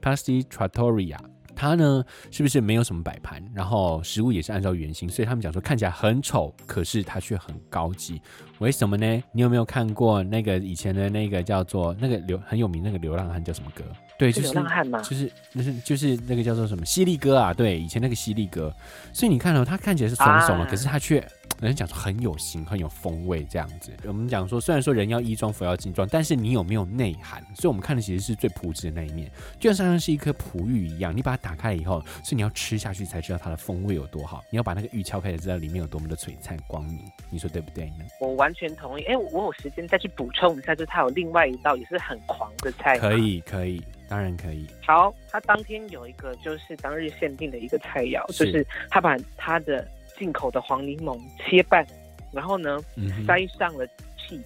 [0.00, 1.18] Pasti Trattoria。
[1.56, 3.42] 它呢，是不是没有什么摆盘？
[3.54, 8.20] 然后食物也是按照原型，所以他们讲说看起来很丑，可是它却很高级。
[8.58, 9.22] 为什么呢？
[9.32, 13.82] 你有没有看过那个以前的那个叫做那个流很有名那个流浪汉叫什么歌？
[14.18, 17.52] 对，就是流浪汉嘛，就是那是就是那个叫做什么犀利哥啊？
[17.52, 18.72] 对，以前那个犀利哥。
[19.12, 21.26] 所以你看到、哦、它看起来是怂怂的，啊、可是他却。
[21.60, 23.90] 人家讲说很有型，很有风味这样子。
[24.04, 27.42] 我们讲说，虽然说人要衣装，佛要金装，但是你有没有内涵？
[27.54, 34.44] 所以我们看的其实是最朴质的那一面，就像像是一颗璞玉一样，你把它打开以后，所以你要吃下去才知道它的风味有多好。
[34.50, 37.00] 你要把那个玉敲开，才知道里面有多么的璀璨光明。
[37.30, 38.04] 你说对不对呢？
[38.20, 39.04] 我完全同意。
[39.04, 42.98] 哎、欸，我有时间再去补充一下，就是它有另外一道也是很狂的菜。
[42.98, 44.66] 可以，可以，当然可以。
[44.86, 49.86] 好，他当天有一个就是当日限定的一个菜肴，是就是他把他的。
[50.18, 51.86] 进口的黄柠檬切半，
[52.32, 53.86] 然后呢，嗯、塞上了
[54.18, 54.42] cheese，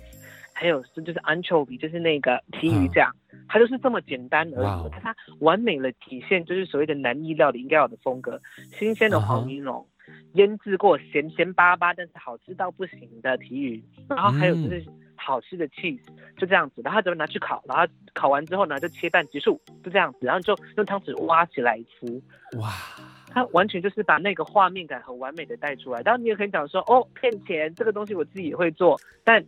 [0.53, 4.65] 还有是就是 anchovy，就是那个提鱼酱，嗯、它就是这么简单而已。
[4.65, 8.41] 哇它完美的体现就是所谓的南意料理应该有的风格，
[8.79, 9.85] 新鲜的黄柠檬，
[10.35, 14.85] 腌制过咸咸巴巴但是好吃到不行的提鱼，然后还有就是
[15.17, 16.01] 好吃的 cheese，
[16.37, 22.23] 就这样子，然后怎么拿去烤，然后烤完之后呢就切半结束，就这样子，然后就用汤匙挖起来吃，
[22.59, 22.73] 哇。
[23.33, 29.45] 他完全就是把那个画面感很完美的带出来，当然你也可以讲说，哦，骗钱这个东西我自己也会做，但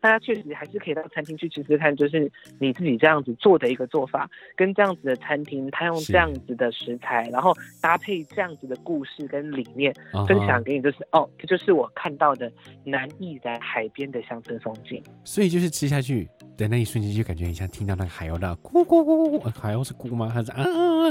[0.00, 7.52] 大家确实还是可以到餐厅去吃吃看，就是你自己这样子做的一个做法，跟这样子的餐厅，他用这样子的食材，然后
[7.82, 10.26] 搭配这样子的故事跟理念，uh huh.
[10.26, 12.50] 分享给你，就是哦，这就是我看到的
[12.84, 16.28] 南义在海边的乡村风景，所以就是吃下去。
[16.58, 20.28] 的那一瞬间就感觉很像听到那个海鸥的咕咕咕咕，海鸥是咕吗？
[20.28, 20.64] 还是啊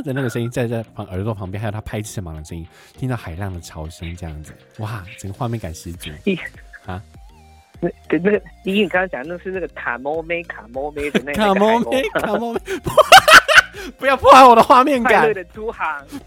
[0.03, 2.67] 的那个声音在在旁耳朵旁边，还有它拍翅膀的声音，
[2.97, 6.09] 听到海浪的潮声这样子，哇，整个画面感十足。
[6.85, 7.01] 啊，
[7.79, 12.59] 那那个，因为你刚刚讲那是那个卡莫梅卡莫梅的那个卡莫梅 卡莫梅，
[13.97, 15.33] 不要破坏我的画面感。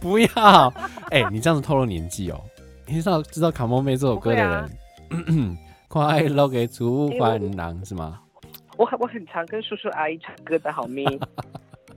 [0.01, 0.73] 不要，
[1.11, 2.41] 哎、欸，你这样子透露年纪哦。
[2.87, 4.69] 你知道知道卡莫梅这首歌的人，啊、
[5.89, 8.19] 快乐给出航郎是吗？
[8.81, 11.05] 我很我很常跟叔叔阿姨唱歌的好咪，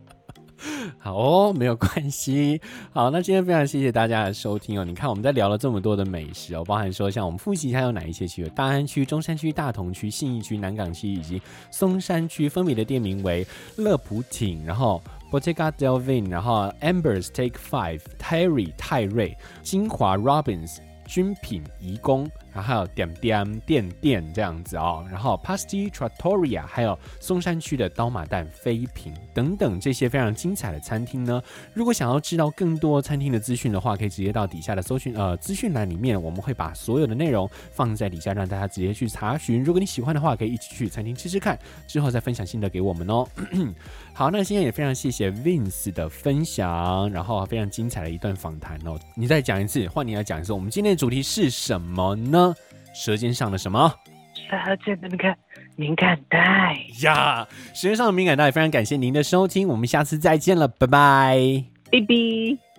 [0.99, 2.59] 好哦，没有关系。
[2.91, 4.83] 好，那今天非常谢谢大家的收听哦。
[4.83, 22.29] 你看我们在聊了这么多的美食哦，包含说像我们复习一下有哪一些区：大安区、中山区、大同区、信义区、南港区以及松山区，分别的店名为乐普挺，然后 Bottega del Vin，然后 Amber's Take Five、Terry 泰瑞、金华 Robins、君品颐宫。
[22.53, 31.41] 然后还有点点店店这样子哦，然后 Pasti Trattoria，还有松山区的刀马旦飞品等等这些非常精彩的餐厅呢。
[31.73, 39.63] 如果想要知道更多餐厅的资讯的话，可以直接到底下的搜寻呃资讯栏里面，我们会把所有的内容放在底下，让大家直接去查询。
[39.63, 43.27] 如果你喜欢的话，可以一起去餐厅吃吃看，之后再分享心得给我们哦。
[44.13, 48.99] 好，那今天也非常谢谢 Vince 的分享，然后非常精彩的一段访谈哦。
[49.15, 52.42] 你再讲一次，换你来讲一次，我们今天的主题是什么呢？
[52.93, 53.93] 舌尖上的什么？
[54.35, 55.35] 舌尖的那个
[55.75, 57.47] 敏感带呀。
[57.73, 62.72] 舌尖上的敏感带，非常感谢您的收听，我们下次再见了，拜拜，拜拜。